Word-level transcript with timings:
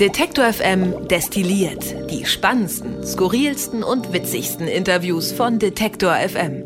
Detektor 0.00 0.44
FM 0.52 1.08
destilliert 1.08 2.08
die 2.08 2.24
spannendsten, 2.24 3.04
skurrilsten 3.04 3.82
und 3.82 4.12
witzigsten 4.12 4.68
Interviews 4.68 5.32
von 5.32 5.58
Detektor 5.58 6.14
FM. 6.14 6.64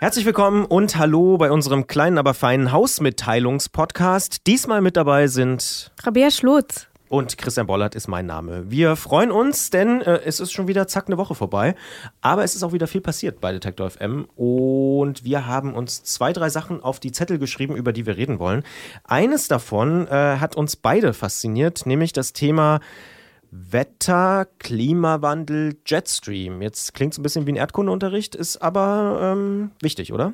Herzlich 0.00 0.26
willkommen 0.26 0.64
und 0.64 0.96
hallo 0.96 1.38
bei 1.38 1.52
unserem 1.52 1.86
kleinen, 1.86 2.18
aber 2.18 2.34
feinen 2.34 2.72
Hausmitteilungspodcast. 2.72 4.48
Diesmal 4.48 4.80
mit 4.80 4.96
dabei 4.96 5.28
sind 5.28 5.92
Rabea 6.02 6.32
Schlotz. 6.32 6.88
Und 7.12 7.36
Christian 7.36 7.66
Bollert 7.66 7.94
ist 7.94 8.08
mein 8.08 8.24
Name. 8.24 8.70
Wir 8.70 8.96
freuen 8.96 9.30
uns, 9.30 9.68
denn 9.68 10.00
äh, 10.00 10.20
es 10.24 10.40
ist 10.40 10.50
schon 10.50 10.66
wieder 10.66 10.88
zack 10.88 11.08
eine 11.08 11.18
Woche 11.18 11.34
vorbei. 11.34 11.74
Aber 12.22 12.42
es 12.42 12.54
ist 12.54 12.62
auch 12.62 12.72
wieder 12.72 12.86
viel 12.86 13.02
passiert 13.02 13.38
bei 13.38 13.52
Detektor 13.52 13.90
FM. 13.90 14.24
Und 14.34 15.22
wir 15.22 15.46
haben 15.46 15.74
uns 15.74 16.02
zwei, 16.04 16.32
drei 16.32 16.48
Sachen 16.48 16.82
auf 16.82 17.00
die 17.00 17.12
Zettel 17.12 17.38
geschrieben, 17.38 17.76
über 17.76 17.92
die 17.92 18.06
wir 18.06 18.16
reden 18.16 18.38
wollen. 18.38 18.62
Eines 19.04 19.46
davon 19.46 20.06
äh, 20.06 20.38
hat 20.38 20.56
uns 20.56 20.76
beide 20.76 21.12
fasziniert, 21.12 21.84
nämlich 21.84 22.14
das 22.14 22.32
Thema 22.32 22.80
Wetter, 23.50 24.46
Klimawandel, 24.58 25.76
Jetstream. 25.84 26.62
Jetzt 26.62 26.94
klingt 26.94 27.12
es 27.12 27.18
ein 27.18 27.22
bisschen 27.22 27.46
wie 27.46 27.52
ein 27.52 27.56
Erdkundeunterricht, 27.56 28.34
ist 28.34 28.56
aber 28.62 29.34
ähm, 29.36 29.72
wichtig, 29.82 30.14
oder? 30.14 30.32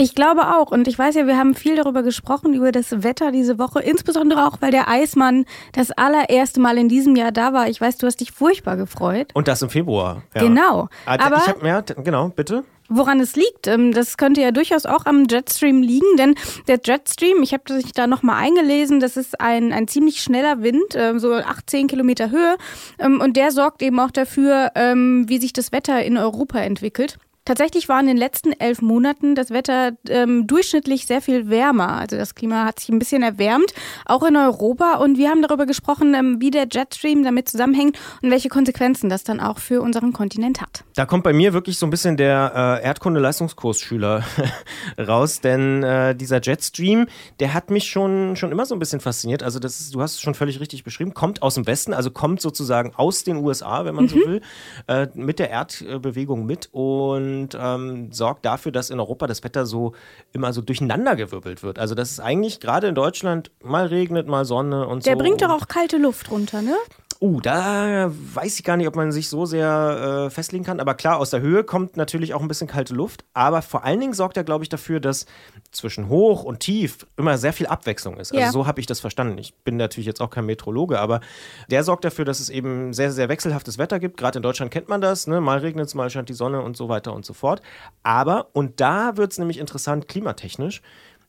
Ich 0.00 0.14
glaube 0.14 0.42
auch. 0.56 0.70
Und 0.70 0.86
ich 0.86 0.96
weiß 0.96 1.16
ja, 1.16 1.26
wir 1.26 1.36
haben 1.36 1.54
viel 1.54 1.74
darüber 1.74 2.04
gesprochen, 2.04 2.54
über 2.54 2.70
das 2.70 3.02
Wetter 3.02 3.32
diese 3.32 3.58
Woche. 3.58 3.80
Insbesondere 3.80 4.46
auch, 4.46 4.58
weil 4.60 4.70
der 4.70 4.88
Eismann 4.88 5.44
das 5.72 5.90
allererste 5.90 6.60
Mal 6.60 6.78
in 6.78 6.88
diesem 6.88 7.16
Jahr 7.16 7.32
da 7.32 7.52
war. 7.52 7.68
Ich 7.68 7.80
weiß, 7.80 7.98
du 7.98 8.06
hast 8.06 8.20
dich 8.20 8.30
furchtbar 8.30 8.76
gefreut. 8.76 9.32
Und 9.34 9.48
das 9.48 9.60
im 9.60 9.70
Februar. 9.70 10.22
Ja. 10.36 10.42
Genau. 10.42 10.88
Ah, 11.04 11.16
Aber 11.18 11.38
ich 11.38 11.48
hab, 11.48 11.64
ja, 11.64 11.80
genau, 11.80 12.28
bitte. 12.28 12.62
Woran 12.88 13.18
es 13.18 13.34
liegt, 13.34 13.66
ähm, 13.66 13.92
das 13.92 14.16
könnte 14.16 14.40
ja 14.40 14.52
durchaus 14.52 14.86
auch 14.86 15.04
am 15.04 15.26
Jetstream 15.28 15.82
liegen, 15.82 16.16
denn 16.16 16.36
der 16.68 16.78
Jetstream, 16.82 17.42
ich 17.42 17.52
habe 17.52 17.64
sich 17.70 17.92
da 17.92 18.06
nochmal 18.06 18.42
eingelesen, 18.42 18.98
das 18.98 19.18
ist 19.18 19.40
ein, 19.40 19.74
ein 19.74 19.88
ziemlich 19.88 20.22
schneller 20.22 20.62
Wind, 20.62 20.94
ähm, 20.94 21.18
so 21.18 21.34
18 21.34 21.88
Kilometer 21.88 22.30
Höhe, 22.30 22.56
ähm, 22.98 23.20
und 23.20 23.36
der 23.36 23.50
sorgt 23.50 23.82
eben 23.82 24.00
auch 24.00 24.10
dafür, 24.10 24.70
wie 24.74 25.38
sich 25.38 25.52
das 25.52 25.70
Wetter 25.70 26.02
in 26.02 26.16
Europa 26.16 26.60
entwickelt. 26.60 27.18
Tatsächlich 27.48 27.88
war 27.88 27.98
in 27.98 28.06
den 28.06 28.18
letzten 28.18 28.52
elf 28.52 28.82
Monaten 28.82 29.34
das 29.34 29.48
Wetter 29.48 29.92
ähm, 30.10 30.46
durchschnittlich 30.46 31.06
sehr 31.06 31.22
viel 31.22 31.48
wärmer. 31.48 31.96
Also 31.96 32.18
das 32.18 32.34
Klima 32.34 32.66
hat 32.66 32.78
sich 32.78 32.90
ein 32.90 32.98
bisschen 32.98 33.22
erwärmt, 33.22 33.72
auch 34.04 34.22
in 34.22 34.36
Europa. 34.36 34.98
Und 34.98 35.16
wir 35.16 35.30
haben 35.30 35.40
darüber 35.40 35.64
gesprochen, 35.64 36.12
ähm, 36.12 36.42
wie 36.42 36.50
der 36.50 36.66
Jetstream 36.70 37.24
damit 37.24 37.48
zusammenhängt 37.48 37.98
und 38.20 38.30
welche 38.30 38.50
Konsequenzen 38.50 39.08
das 39.08 39.24
dann 39.24 39.40
auch 39.40 39.60
für 39.60 39.80
unseren 39.80 40.12
Kontinent 40.12 40.60
hat. 40.60 40.84
Da 40.94 41.06
kommt 41.06 41.24
bei 41.24 41.32
mir 41.32 41.54
wirklich 41.54 41.78
so 41.78 41.86
ein 41.86 41.90
bisschen 41.90 42.18
der 42.18 42.80
äh, 42.82 42.84
Erdkunde-Leistungskursschüler 42.84 44.24
raus, 44.98 45.40
denn 45.40 45.82
äh, 45.82 46.14
dieser 46.14 46.42
Jetstream, 46.42 47.06
der 47.40 47.54
hat 47.54 47.70
mich 47.70 47.88
schon, 47.88 48.36
schon 48.36 48.52
immer 48.52 48.66
so 48.66 48.74
ein 48.74 48.78
bisschen 48.78 49.00
fasziniert. 49.00 49.42
Also 49.42 49.58
das 49.58 49.80
ist, 49.80 49.94
du 49.94 50.02
hast 50.02 50.16
es 50.16 50.20
schon 50.20 50.34
völlig 50.34 50.60
richtig 50.60 50.84
beschrieben, 50.84 51.14
kommt 51.14 51.40
aus 51.40 51.54
dem 51.54 51.66
Westen, 51.66 51.94
also 51.94 52.10
kommt 52.10 52.42
sozusagen 52.42 52.92
aus 52.94 53.24
den 53.24 53.38
USA, 53.38 53.86
wenn 53.86 53.94
man 53.94 54.04
mhm. 54.04 54.08
so 54.08 54.16
will, 54.16 54.40
äh, 54.86 55.06
mit 55.14 55.38
der 55.38 55.48
Erdbewegung 55.48 56.44
mit 56.44 56.68
und 56.72 57.37
und 57.38 57.58
ähm, 57.60 58.12
sorgt 58.12 58.44
dafür, 58.44 58.72
dass 58.72 58.90
in 58.90 59.00
Europa 59.00 59.26
das 59.26 59.44
Wetter 59.44 59.66
so 59.66 59.92
immer 60.32 60.52
so 60.52 60.60
durcheinandergewirbelt 60.60 61.62
wird. 61.62 61.78
Also 61.78 61.94
dass 61.94 62.10
es 62.10 62.20
eigentlich 62.20 62.60
gerade 62.60 62.88
in 62.88 62.94
Deutschland 62.94 63.50
mal 63.62 63.86
regnet, 63.86 64.26
mal 64.26 64.44
Sonne 64.44 64.86
und 64.86 65.06
Der 65.06 65.12
so. 65.12 65.18
Der 65.18 65.24
bringt 65.24 65.42
doch 65.42 65.50
auch 65.50 65.68
kalte 65.68 65.98
Luft 65.98 66.30
runter, 66.30 66.62
ne? 66.62 66.74
Uh, 67.20 67.40
da 67.40 68.12
weiß 68.12 68.58
ich 68.58 68.64
gar 68.64 68.76
nicht, 68.76 68.86
ob 68.86 68.94
man 68.94 69.10
sich 69.10 69.28
so 69.28 69.44
sehr 69.44 70.26
äh, 70.26 70.30
festlegen 70.30 70.64
kann. 70.64 70.78
Aber 70.78 70.94
klar, 70.94 71.18
aus 71.18 71.30
der 71.30 71.40
Höhe 71.40 71.64
kommt 71.64 71.96
natürlich 71.96 72.32
auch 72.32 72.40
ein 72.40 72.46
bisschen 72.46 72.68
kalte 72.68 72.94
Luft. 72.94 73.24
Aber 73.34 73.60
vor 73.60 73.84
allen 73.84 73.98
Dingen 73.98 74.12
sorgt 74.12 74.36
er, 74.36 74.44
glaube 74.44 74.62
ich, 74.62 74.68
dafür, 74.68 75.00
dass 75.00 75.26
zwischen 75.72 76.08
hoch 76.08 76.44
und 76.44 76.60
tief 76.60 77.06
immer 77.16 77.36
sehr 77.36 77.52
viel 77.52 77.66
Abwechslung 77.66 78.18
ist. 78.18 78.30
Also 78.30 78.40
ja. 78.40 78.52
so 78.52 78.68
habe 78.68 78.78
ich 78.78 78.86
das 78.86 79.00
verstanden. 79.00 79.36
Ich 79.38 79.54
bin 79.56 79.76
natürlich 79.76 80.06
jetzt 80.06 80.20
auch 80.20 80.30
kein 80.30 80.46
Meteorologe, 80.46 81.00
aber 81.00 81.20
der 81.68 81.82
sorgt 81.82 82.04
dafür, 82.04 82.24
dass 82.24 82.38
es 82.38 82.50
eben 82.50 82.92
sehr, 82.92 83.10
sehr 83.10 83.28
wechselhaftes 83.28 83.78
Wetter 83.78 83.98
gibt. 83.98 84.16
Gerade 84.16 84.38
in 84.38 84.42
Deutschland 84.44 84.70
kennt 84.70 84.88
man 84.88 85.00
das. 85.00 85.26
Ne? 85.26 85.40
Mal 85.40 85.58
regnet 85.58 85.88
es, 85.88 85.96
mal 85.96 86.10
scheint 86.10 86.28
die 86.28 86.34
Sonne 86.34 86.62
und 86.62 86.76
so 86.76 86.88
weiter 86.88 87.12
und 87.14 87.24
so 87.24 87.32
fort. 87.32 87.62
Aber, 88.04 88.48
und 88.52 88.80
da 88.80 89.16
wird 89.16 89.32
es 89.32 89.38
nämlich 89.38 89.58
interessant 89.58 90.06
klimatechnisch, 90.06 90.82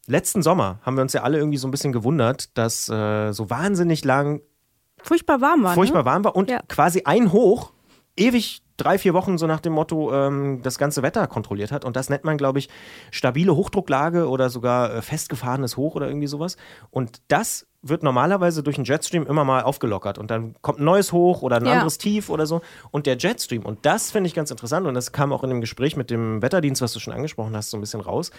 Letzten 0.10 0.42
Sommer 0.42 0.80
haben 0.82 0.98
wir 0.98 1.04
uns 1.04 1.14
ja 1.14 1.22
alle 1.22 1.38
irgendwie 1.38 1.60
so 1.60 1.68
ein 1.68 1.72
bisschen 1.72 1.92
gewundert, 1.92 2.58
dass 2.58 2.90
äh, 2.90 3.32
so 3.32 3.52
wahnsinnig 3.52 4.04
lang 4.04 4.42
furchtbar 5.04 5.42
warm 5.42 5.64
war. 5.64 5.74
Furchtbar 5.74 6.04
ne? 6.04 6.06
warm 6.06 6.24
war 6.24 6.36
und 6.36 6.50
ja. 6.50 6.60
quasi 6.68 7.04
ein 7.06 7.32
Hoch 7.32 7.72
ewig 8.16 8.62
drei, 8.78 8.98
vier 8.98 9.14
Wochen 9.14 9.38
so 9.38 9.46
nach 9.48 9.60
dem 9.60 9.74
Motto 9.74 10.14
ähm, 10.14 10.62
das 10.64 10.78
ganze 10.78 11.04
Wetter 11.04 11.28
kontrolliert 11.28 11.72
hat. 11.72 11.86
Und 11.86 11.96
das 11.96 12.10
nennt 12.10 12.24
man, 12.24 12.38
glaube 12.38 12.60
ich, 12.60 12.70
stabile 13.12 13.56
Hochdrucklage 13.56 14.28
oder 14.30 14.50
sogar 14.50 14.94
äh, 14.94 15.02
festgefahrenes 15.02 15.78
Hoch 15.78 15.96
oder 15.96 16.08
irgendwie 16.08 16.28
sowas. 16.28 16.58
Und 16.90 17.22
das 17.28 17.68
wird 17.82 18.04
normalerweise 18.04 18.62
durch 18.64 18.78
einen 18.78 18.86
Jetstream 18.86 19.26
immer 19.26 19.46
mal 19.46 19.64
aufgelockert 19.64 20.18
und 20.18 20.30
dann 20.30 20.54
kommt 20.62 20.80
ein 20.80 20.84
neues 20.84 21.14
Hoch 21.14 21.42
oder 21.44 21.58
ein 21.58 21.66
ja. 21.66 21.74
anderes 21.74 21.98
Tief 21.98 22.30
oder 22.30 22.46
so. 22.46 22.62
Und 22.92 23.06
der 23.06 23.18
Jetstream, 23.18 23.66
und 23.66 23.86
das 23.86 24.12
finde 24.12 24.28
ich 24.28 24.34
ganz 24.34 24.52
interessant, 24.52 24.86
und 24.86 24.96
das 24.96 25.14
kam 25.14 25.32
auch 25.32 25.44
in 25.44 25.50
dem 25.50 25.62
Gespräch 25.62 25.96
mit 25.96 26.10
dem 26.10 26.42
Wetterdienst, 26.42 26.82
was 26.82 26.92
du 26.92 27.00
schon 27.00 27.14
angesprochen 27.14 27.56
hast, 27.56 27.70
so 27.70 27.78
ein 27.78 27.82
bisschen 27.82 28.02
raus, 28.02 28.32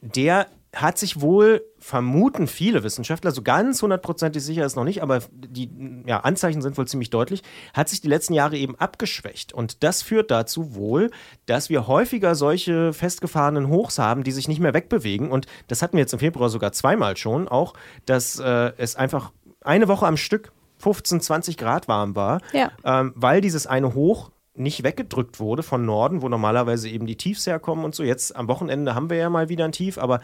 der 0.00 0.46
hat 0.76 0.98
sich 0.98 1.20
wohl, 1.20 1.64
vermuten 1.78 2.46
viele 2.46 2.82
Wissenschaftler, 2.82 3.30
so 3.30 3.42
ganz 3.42 3.80
hundertprozentig 3.80 4.42
sicher 4.42 4.66
ist 4.66 4.76
noch 4.76 4.84
nicht, 4.84 5.02
aber 5.02 5.20
die 5.32 5.70
ja, 6.06 6.20
Anzeichen 6.20 6.60
sind 6.60 6.76
wohl 6.76 6.86
ziemlich 6.86 7.08
deutlich, 7.10 7.42
hat 7.72 7.88
sich 7.88 8.02
die 8.02 8.08
letzten 8.08 8.34
Jahre 8.34 8.56
eben 8.56 8.76
abgeschwächt. 8.76 9.54
Und 9.54 9.82
das 9.82 10.02
führt 10.02 10.30
dazu 10.30 10.74
wohl, 10.74 11.10
dass 11.46 11.70
wir 11.70 11.86
häufiger 11.86 12.34
solche 12.34 12.92
festgefahrenen 12.92 13.68
Hochs 13.68 13.98
haben, 13.98 14.22
die 14.22 14.32
sich 14.32 14.48
nicht 14.48 14.60
mehr 14.60 14.74
wegbewegen. 14.74 15.30
Und 15.30 15.46
das 15.68 15.80
hatten 15.80 15.96
wir 15.96 16.02
jetzt 16.02 16.12
im 16.12 16.18
Februar 16.18 16.50
sogar 16.50 16.72
zweimal 16.72 17.16
schon, 17.16 17.48
auch, 17.48 17.72
dass 18.04 18.38
äh, 18.38 18.72
es 18.76 18.96
einfach 18.96 19.32
eine 19.62 19.88
Woche 19.88 20.06
am 20.06 20.18
Stück 20.18 20.52
15, 20.78 21.22
20 21.22 21.56
Grad 21.56 21.88
warm 21.88 22.14
war, 22.16 22.42
ja. 22.52 22.70
ähm, 22.84 23.12
weil 23.16 23.40
dieses 23.40 23.66
eine 23.66 23.94
Hoch 23.94 24.30
nicht 24.56 24.82
weggedrückt 24.82 25.40
wurde 25.40 25.62
von 25.62 25.84
Norden, 25.84 26.22
wo 26.22 26.28
normalerweise 26.28 26.88
eben 26.88 27.06
die 27.06 27.16
Tiefs 27.16 27.46
herkommen 27.46 27.84
und 27.84 27.94
so. 27.94 28.02
Jetzt 28.02 28.34
am 28.36 28.48
Wochenende 28.48 28.94
haben 28.94 29.10
wir 29.10 29.16
ja 29.16 29.30
mal 29.30 29.48
wieder 29.48 29.64
ein 29.64 29.72
Tief, 29.72 29.98
aber 29.98 30.20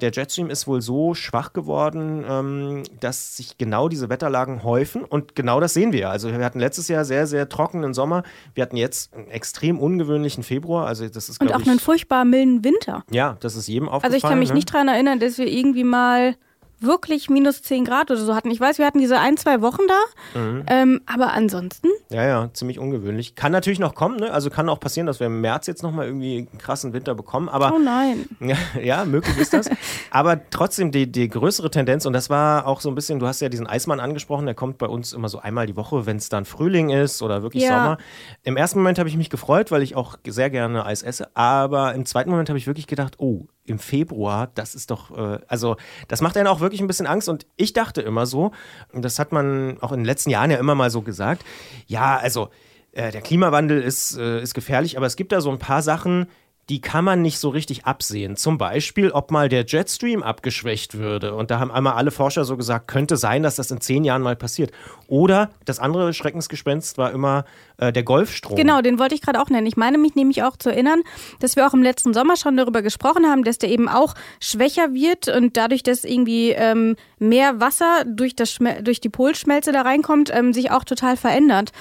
der 0.00 0.10
Jetstream 0.10 0.50
ist 0.50 0.66
wohl 0.66 0.80
so 0.80 1.14
schwach 1.14 1.52
geworden, 1.52 2.24
ähm, 2.28 2.82
dass 3.00 3.36
sich 3.36 3.58
genau 3.58 3.88
diese 3.88 4.08
Wetterlagen 4.08 4.62
häufen 4.62 5.04
und 5.04 5.34
genau 5.34 5.60
das 5.60 5.74
sehen 5.74 5.92
wir. 5.92 6.10
Also 6.10 6.28
wir 6.30 6.44
hatten 6.44 6.60
letztes 6.60 6.88
Jahr 6.88 7.04
sehr, 7.04 7.26
sehr 7.26 7.48
trockenen 7.48 7.94
Sommer. 7.94 8.22
Wir 8.54 8.62
hatten 8.62 8.76
jetzt 8.76 9.14
einen 9.14 9.28
extrem 9.30 9.78
ungewöhnlichen 9.78 10.42
Februar. 10.42 10.86
Also 10.86 11.08
das 11.08 11.28
ist, 11.28 11.40
und 11.40 11.54
auch 11.54 11.60
ich, 11.60 11.68
einen 11.68 11.78
furchtbar 11.78 12.24
milden 12.24 12.64
Winter. 12.64 13.04
Ja, 13.10 13.36
das 13.40 13.56
ist 13.56 13.68
jedem 13.68 13.88
aufgefallen. 13.88 14.14
Also 14.14 14.16
ich 14.16 14.30
kann 14.30 14.38
mich 14.38 14.48
ne? 14.50 14.56
nicht 14.56 14.72
daran 14.72 14.88
erinnern, 14.88 15.20
dass 15.20 15.38
wir 15.38 15.46
irgendwie 15.46 15.84
mal 15.84 16.36
wirklich 16.80 17.30
minus 17.30 17.62
10 17.62 17.84
Grad 17.84 18.10
oder 18.10 18.20
so 18.20 18.34
hatten. 18.34 18.50
Ich 18.50 18.60
weiß, 18.60 18.78
wir 18.78 18.86
hatten 18.86 18.98
diese 18.98 19.18
ein, 19.18 19.36
zwei 19.36 19.60
Wochen 19.62 19.82
da, 19.88 20.40
mhm. 20.40 20.64
ähm, 20.66 21.00
aber 21.06 21.32
ansonsten. 21.32 21.88
Ja, 22.10 22.24
ja, 22.24 22.50
ziemlich 22.52 22.78
ungewöhnlich. 22.78 23.34
Kann 23.34 23.52
natürlich 23.52 23.78
noch 23.78 23.94
kommen, 23.94 24.16
ne? 24.16 24.32
Also 24.32 24.50
kann 24.50 24.68
auch 24.68 24.80
passieren, 24.80 25.06
dass 25.06 25.20
wir 25.20 25.26
im 25.28 25.40
März 25.40 25.66
jetzt 25.66 25.82
nochmal 25.82 26.06
irgendwie 26.06 26.48
einen 26.50 26.58
krassen 26.58 26.92
Winter 26.92 27.14
bekommen. 27.14 27.48
Aber, 27.48 27.72
oh 27.74 27.78
nein. 27.78 28.26
Ja, 28.40 28.56
ja 28.80 29.04
möglich 29.04 29.38
ist 29.38 29.54
das. 29.54 29.70
aber 30.10 30.38
trotzdem 30.50 30.90
die, 30.90 31.10
die 31.10 31.28
größere 31.28 31.70
Tendenz, 31.70 32.04
und 32.04 32.12
das 32.12 32.28
war 32.28 32.66
auch 32.66 32.80
so 32.80 32.90
ein 32.90 32.94
bisschen, 32.94 33.18
du 33.20 33.26
hast 33.26 33.40
ja 33.40 33.48
diesen 33.48 33.66
Eismann 33.66 34.00
angesprochen, 34.00 34.46
der 34.46 34.54
kommt 34.54 34.78
bei 34.78 34.86
uns 34.86 35.12
immer 35.12 35.28
so 35.28 35.38
einmal 35.38 35.66
die 35.66 35.76
Woche, 35.76 36.06
wenn 36.06 36.16
es 36.16 36.28
dann 36.28 36.44
Frühling 36.44 36.90
ist 36.90 37.22
oder 37.22 37.42
wirklich 37.42 37.64
ja. 37.64 37.68
Sommer. 37.68 37.98
Im 38.42 38.56
ersten 38.56 38.78
Moment 38.78 38.98
habe 38.98 39.08
ich 39.08 39.16
mich 39.16 39.30
gefreut, 39.30 39.70
weil 39.70 39.82
ich 39.82 39.96
auch 39.96 40.16
sehr 40.26 40.50
gerne 40.50 40.84
Eis 40.84 41.02
esse. 41.02 41.34
Aber 41.34 41.94
im 41.94 42.04
zweiten 42.04 42.30
Moment 42.30 42.48
habe 42.48 42.58
ich 42.58 42.66
wirklich 42.66 42.86
gedacht, 42.86 43.14
oh, 43.18 43.46
im 43.66 43.78
Februar, 43.78 44.50
das 44.54 44.74
ist 44.74 44.90
doch, 44.90 45.16
äh, 45.16 45.38
also 45.48 45.76
das 46.08 46.20
macht 46.20 46.36
einen 46.36 46.46
auch 46.46 46.60
wirklich 46.60 46.80
ein 46.80 46.86
bisschen 46.86 47.06
Angst. 47.06 47.28
Und 47.28 47.46
ich 47.56 47.72
dachte 47.72 48.02
immer 48.02 48.26
so, 48.26 48.52
und 48.92 49.04
das 49.04 49.18
hat 49.18 49.32
man 49.32 49.78
auch 49.80 49.92
in 49.92 50.00
den 50.00 50.06
letzten 50.06 50.30
Jahren 50.30 50.50
ja 50.50 50.58
immer 50.58 50.74
mal 50.74 50.90
so 50.90 51.02
gesagt, 51.02 51.44
ja, 51.86 52.16
also 52.16 52.50
äh, 52.92 53.10
der 53.10 53.22
Klimawandel 53.22 53.82
ist, 53.82 54.16
äh, 54.16 54.40
ist 54.40 54.54
gefährlich, 54.54 54.96
aber 54.96 55.06
es 55.06 55.16
gibt 55.16 55.32
da 55.32 55.40
so 55.40 55.50
ein 55.50 55.58
paar 55.58 55.82
Sachen, 55.82 56.26
die 56.70 56.80
kann 56.80 57.04
man 57.04 57.20
nicht 57.20 57.38
so 57.38 57.50
richtig 57.50 57.84
absehen. 57.84 58.36
Zum 58.36 58.56
Beispiel, 58.56 59.10
ob 59.10 59.30
mal 59.30 59.48
der 59.48 59.64
Jetstream 59.66 60.22
abgeschwächt 60.22 60.96
würde. 60.96 61.34
Und 61.34 61.50
da 61.50 61.58
haben 61.58 61.70
einmal 61.70 61.94
alle 61.94 62.10
Forscher 62.10 62.44
so 62.44 62.56
gesagt, 62.56 62.88
könnte 62.88 63.16
sein, 63.16 63.42
dass 63.42 63.56
das 63.56 63.70
in 63.70 63.80
zehn 63.80 64.04
Jahren 64.04 64.22
mal 64.22 64.34
passiert. 64.34 64.72
Oder 65.06 65.50
das 65.66 65.78
andere 65.78 66.14
Schreckensgespenst 66.14 66.96
war 66.96 67.12
immer 67.12 67.44
äh, 67.76 67.92
der 67.92 68.02
Golfstrom. 68.02 68.56
Genau, 68.56 68.80
den 68.80 68.98
wollte 68.98 69.14
ich 69.14 69.20
gerade 69.20 69.40
auch 69.42 69.50
nennen. 69.50 69.66
Ich 69.66 69.76
meine 69.76 69.98
mich 69.98 70.14
nämlich 70.14 70.42
auch 70.42 70.56
zu 70.56 70.70
erinnern, 70.70 71.02
dass 71.40 71.56
wir 71.56 71.66
auch 71.66 71.74
im 71.74 71.82
letzten 71.82 72.14
Sommer 72.14 72.36
schon 72.36 72.56
darüber 72.56 72.80
gesprochen 72.80 73.26
haben, 73.26 73.44
dass 73.44 73.58
der 73.58 73.70
eben 73.70 73.88
auch 73.88 74.14
schwächer 74.40 74.94
wird 74.94 75.28
und 75.28 75.56
dadurch, 75.58 75.82
dass 75.82 76.04
irgendwie 76.04 76.50
ähm, 76.50 76.96
mehr 77.18 77.60
Wasser 77.60 78.04
durch, 78.06 78.34
das 78.34 78.58
durch 78.82 79.00
die 79.00 79.10
Polschmelze 79.10 79.72
da 79.72 79.82
reinkommt, 79.82 80.30
ähm, 80.32 80.54
sich 80.54 80.70
auch 80.70 80.84
total 80.84 81.18
verändert. 81.18 81.72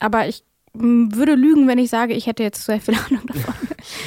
Aber 0.00 0.26
ich 0.26 0.42
würde 0.74 1.34
lügen, 1.34 1.68
wenn 1.68 1.78
ich 1.78 1.90
sage, 1.90 2.14
ich 2.14 2.26
hätte 2.26 2.42
jetzt 2.42 2.64
sehr 2.64 2.80
viel 2.80 2.94
Ahnung 3.08 3.26
davon. 3.26 3.54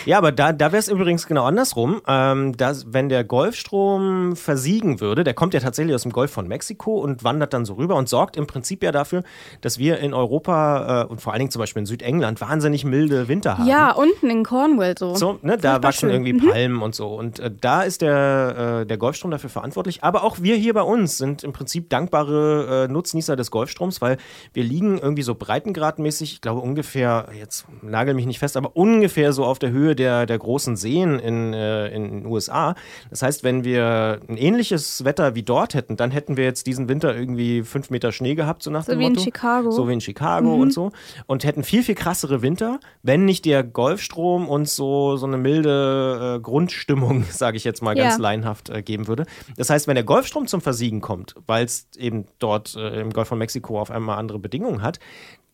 Ja, 0.06 0.18
aber 0.18 0.32
da, 0.32 0.54
da 0.54 0.72
wäre 0.72 0.80
es 0.80 0.88
übrigens 0.88 1.28
genau 1.28 1.46
andersrum. 1.46 2.02
Ähm, 2.08 2.56
dass, 2.58 2.94
wenn 2.94 3.10
der 3.10 3.24
Golfstrom 3.24 4.36
versiegen 4.36 5.00
würde, 5.00 5.24
der 5.24 5.34
kommt 5.34 5.54
ja 5.54 5.60
tatsächlich 5.60 5.96
aus 5.96 6.04
dem 6.04 6.12
Golf 6.12 6.32
von 6.32 6.48
Mexiko 6.48 7.00
und 7.00 7.24
wandert 7.24 7.54
dann 7.54 7.66
so 7.66 7.74
rüber 7.74 7.96
und 7.96 8.08
sorgt 8.08 8.38
im 8.38 8.48
Prinzip 8.48 8.84
ja 8.84 8.92
dafür, 8.92 9.24
dass 9.62 9.80
wir 9.80 10.00
in 10.00 10.14
Europa 10.14 11.04
äh, 11.04 11.06
und 11.06 11.22
vor 11.22 11.34
allen 11.34 11.40
Dingen 11.40 11.52
zum 11.52 11.60
Beispiel 11.60 11.82
in 11.82 11.86
Südengland 11.86 12.40
wahnsinnig 12.42 12.86
milde 12.86 13.28
Winter 13.28 13.58
haben. 13.58 13.68
Ja, 13.68 13.92
unten 13.92 14.30
in 14.30 14.44
Cornwall 14.44 14.96
so. 14.98 15.16
So, 15.16 15.40
ne, 15.42 15.58
da 15.58 15.82
wachsen 15.82 16.10
schön. 16.10 16.12
irgendwie 16.12 16.34
mhm. 16.34 16.50
Palmen 16.50 16.82
und 16.82 16.94
so. 16.94 17.08
Und 17.08 17.40
äh, 17.40 17.52
da 17.60 17.82
ist 17.82 18.02
der, 18.02 18.82
äh, 18.82 18.86
der 18.86 18.98
Golfstrom 18.98 19.32
dafür 19.32 19.50
verantwortlich. 19.50 20.04
Aber 20.04 20.24
auch 20.24 20.38
wir 20.42 20.56
hier 20.56 20.74
bei 20.74 20.84
uns 20.84 21.18
sind 21.18 21.44
im 21.44 21.54
Prinzip 21.54 21.90
dankbare 21.90 22.86
äh, 22.86 22.92
Nutznießer 22.92 23.36
des 23.36 23.50
Golfstroms, 23.50 24.02
weil 24.02 24.18
wir 24.54 24.64
liegen 24.64 24.98
irgendwie 24.98 25.24
so 25.24 25.36
breitengradmäßig, 25.36 26.34
ich 26.34 26.42
glaube 26.42 26.62
ungefähr, 26.62 27.30
jetzt 27.38 27.66
nagel 27.82 28.14
mich 28.14 28.26
nicht 28.26 28.40
fest, 28.40 28.58
aber 28.58 28.76
ungefähr 28.76 29.34
so 29.34 29.46
auf 29.46 29.60
der 29.60 29.72
Höhe 29.72 29.95
der, 29.96 30.26
der 30.26 30.38
großen 30.38 30.76
Seen 30.76 31.20
in, 31.20 31.54
äh, 31.54 31.88
in 31.90 32.04
den 32.04 32.26
USA. 32.26 32.76
Das 33.10 33.22
heißt, 33.22 33.44
wenn 33.44 33.64
wir 33.64 34.20
ein 34.28 34.38
ähnliches 34.38 35.06
Wetter 35.06 35.36
wie 35.36 35.44
dort 35.44 35.74
hätten, 35.74 35.96
dann 35.96 36.12
hätten 36.12 36.38
wir 36.38 36.44
jetzt 36.44 36.68
diesen 36.68 36.90
Winter 36.90 37.16
irgendwie 37.16 37.64
fünf 37.64 37.90
Meter 37.90 38.12
Schnee 38.12 38.36
gehabt, 38.36 38.64
so 38.64 38.72
nach 38.72 38.84
so 38.84 38.92
dem 38.92 39.00
wie 39.00 39.10
Motto. 39.10 39.20
in 39.20 39.24
Chicago. 39.24 39.72
So 39.72 39.88
wie 39.88 39.94
in 39.94 40.02
Chicago 40.02 40.56
mhm. 40.56 40.62
und 40.62 40.74
so. 40.74 40.92
Und 41.28 41.44
hätten 41.44 41.64
viel, 41.64 41.84
viel 41.84 41.96
krassere 41.96 42.42
Winter, 42.42 42.80
wenn 43.04 43.26
nicht 43.26 43.46
der 43.46 43.64
Golfstrom 43.64 44.48
uns 44.48 44.76
so, 44.76 45.18
so 45.18 45.26
eine 45.26 45.38
milde 45.38 46.36
äh, 46.38 46.40
Grundstimmung, 46.42 47.24
sage 47.30 47.58
ich 47.58 47.64
jetzt 47.64 47.82
mal 47.82 47.96
ganz 47.96 48.16
ja. 48.16 48.22
laienhaft, 48.22 48.70
äh, 48.70 48.82
geben 48.82 49.08
würde. 49.08 49.26
Das 49.58 49.70
heißt, 49.70 49.88
wenn 49.88 49.96
der 49.96 50.04
Golfstrom 50.04 50.48
zum 50.48 50.62
Versiegen 50.62 51.02
kommt, 51.02 51.36
weil 51.48 51.66
es 51.66 51.88
eben 51.98 52.26
dort 52.40 52.76
äh, 52.76 53.02
im 53.02 53.12
Golf 53.12 53.28
von 53.28 53.38
Mexiko 53.38 53.80
auf 53.80 53.92
einmal 53.92 54.18
andere 54.18 54.40
Bedingungen 54.40 54.82
hat, 54.82 55.00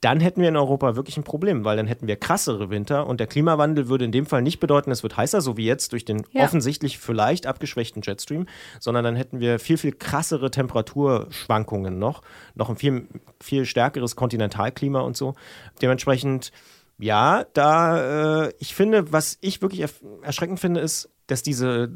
dann 0.02 0.20
hätten 0.20 0.42
wir 0.42 0.50
in 0.50 0.58
Europa 0.58 0.96
wirklich 0.96 1.16
ein 1.18 1.24
Problem, 1.24 1.64
weil 1.64 1.78
dann 1.78 1.86
hätten 1.86 2.08
wir 2.08 2.16
krassere 2.16 2.72
Winter 2.72 3.06
und 3.06 3.20
der 3.20 3.28
Klimawandel 3.28 3.88
würde 3.88 4.04
in 4.04 4.12
dem 4.12 4.26
Fall 4.26 4.42
nicht 4.42 4.60
bedeuten, 4.60 4.90
es 4.90 5.04
wird 5.04 5.16
heißer, 5.16 5.42
so 5.42 5.58
wie 5.58 5.66
jetzt 5.66 5.92
durch 5.92 6.06
den 6.06 6.24
ja. 6.32 6.44
offensichtlich 6.44 6.98
vielleicht 6.98 7.46
abgeschwächten 7.46 8.02
Jetstream, 8.02 8.48
sondern 8.80 9.04
dann 9.04 9.16
hätten 9.16 9.40
wir 9.40 9.60
viel, 9.60 9.78
viel 9.78 9.92
krassere 9.92 10.50
Temperaturschwankungen 10.50 12.00
noch, 12.00 12.24
noch 12.56 12.72
ein 12.72 12.78
viel, 12.78 13.08
viel 13.40 13.66
stärkeres 13.66 14.16
Kontinentalklima 14.16 15.02
und 15.02 15.16
so. 15.16 15.36
Dementsprechend, 15.84 16.52
ja, 16.98 17.46
da, 17.54 18.46
äh, 18.46 18.54
ich 18.58 18.74
finde, 18.74 19.14
was 19.14 19.38
ich 19.42 19.62
wirklich 19.62 19.86
erschreckend 20.24 20.60
finde, 20.60 20.80
ist, 20.80 21.10
dass 21.28 21.44
diese 21.44 21.92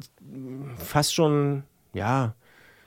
fast 0.77 1.15
schon, 1.15 1.63
ja, 1.93 2.35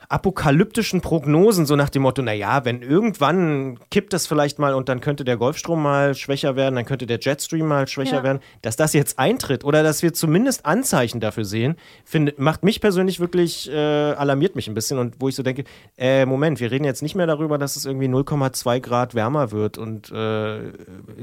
apokalyptischen 0.09 1.01
Prognosen, 1.01 1.67
so 1.67 1.75
nach 1.75 1.89
dem 1.89 2.01
Motto, 2.01 2.23
naja, 2.23 2.65
wenn 2.65 2.81
irgendwann 2.81 3.77
kippt 3.91 4.11
das 4.11 4.25
vielleicht 4.25 4.57
mal 4.57 4.73
und 4.73 4.89
dann 4.89 5.01
könnte 5.01 5.23
der 5.23 5.37
Golfstrom 5.37 5.83
mal 5.83 6.15
schwächer 6.15 6.55
werden, 6.55 6.75
dann 6.75 6.85
könnte 6.85 7.05
der 7.05 7.19
Jetstream 7.19 7.67
mal 7.67 7.87
schwächer 7.87 8.17
ja. 8.17 8.23
werden, 8.23 8.39
dass 8.63 8.75
das 8.75 8.93
jetzt 8.93 9.19
eintritt 9.19 9.63
oder 9.63 9.83
dass 9.83 10.01
wir 10.01 10.11
zumindest 10.11 10.65
Anzeichen 10.65 11.19
dafür 11.19 11.45
sehen, 11.45 11.75
find, 12.05 12.39
macht 12.39 12.63
mich 12.63 12.81
persönlich 12.81 13.19
wirklich, 13.19 13.69
äh, 13.69 13.75
alarmiert 13.75 14.55
mich 14.55 14.67
ein 14.67 14.73
bisschen 14.73 14.97
und 14.97 15.15
wo 15.19 15.29
ich 15.29 15.35
so 15.35 15.43
denke, 15.43 15.63
äh, 15.95 16.25
Moment, 16.25 16.59
wir 16.59 16.71
reden 16.71 16.85
jetzt 16.85 17.03
nicht 17.03 17.13
mehr 17.13 17.27
darüber, 17.27 17.59
dass 17.59 17.75
es 17.75 17.85
irgendwie 17.85 18.07
0,2 18.07 18.79
Grad 18.79 19.13
wärmer 19.13 19.51
wird 19.51 19.77
und 19.77 20.11
äh, 20.11 20.71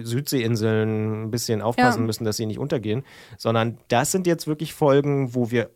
Südseeinseln 0.01 1.25
ein 1.25 1.31
bisschen 1.33 1.61
aufpassen 1.61 2.03
ja. 2.03 2.07
müssen, 2.07 2.25
dass 2.25 2.37
sie 2.37 2.47
nicht 2.47 2.61
untergehen, 2.61 3.03
sondern 3.37 3.79
das 3.89 4.13
sind 4.13 4.29
jetzt 4.29 4.47
wirklich 4.47 4.75
Folgen, 4.75 5.35
wo 5.35 5.51
wir 5.51 5.71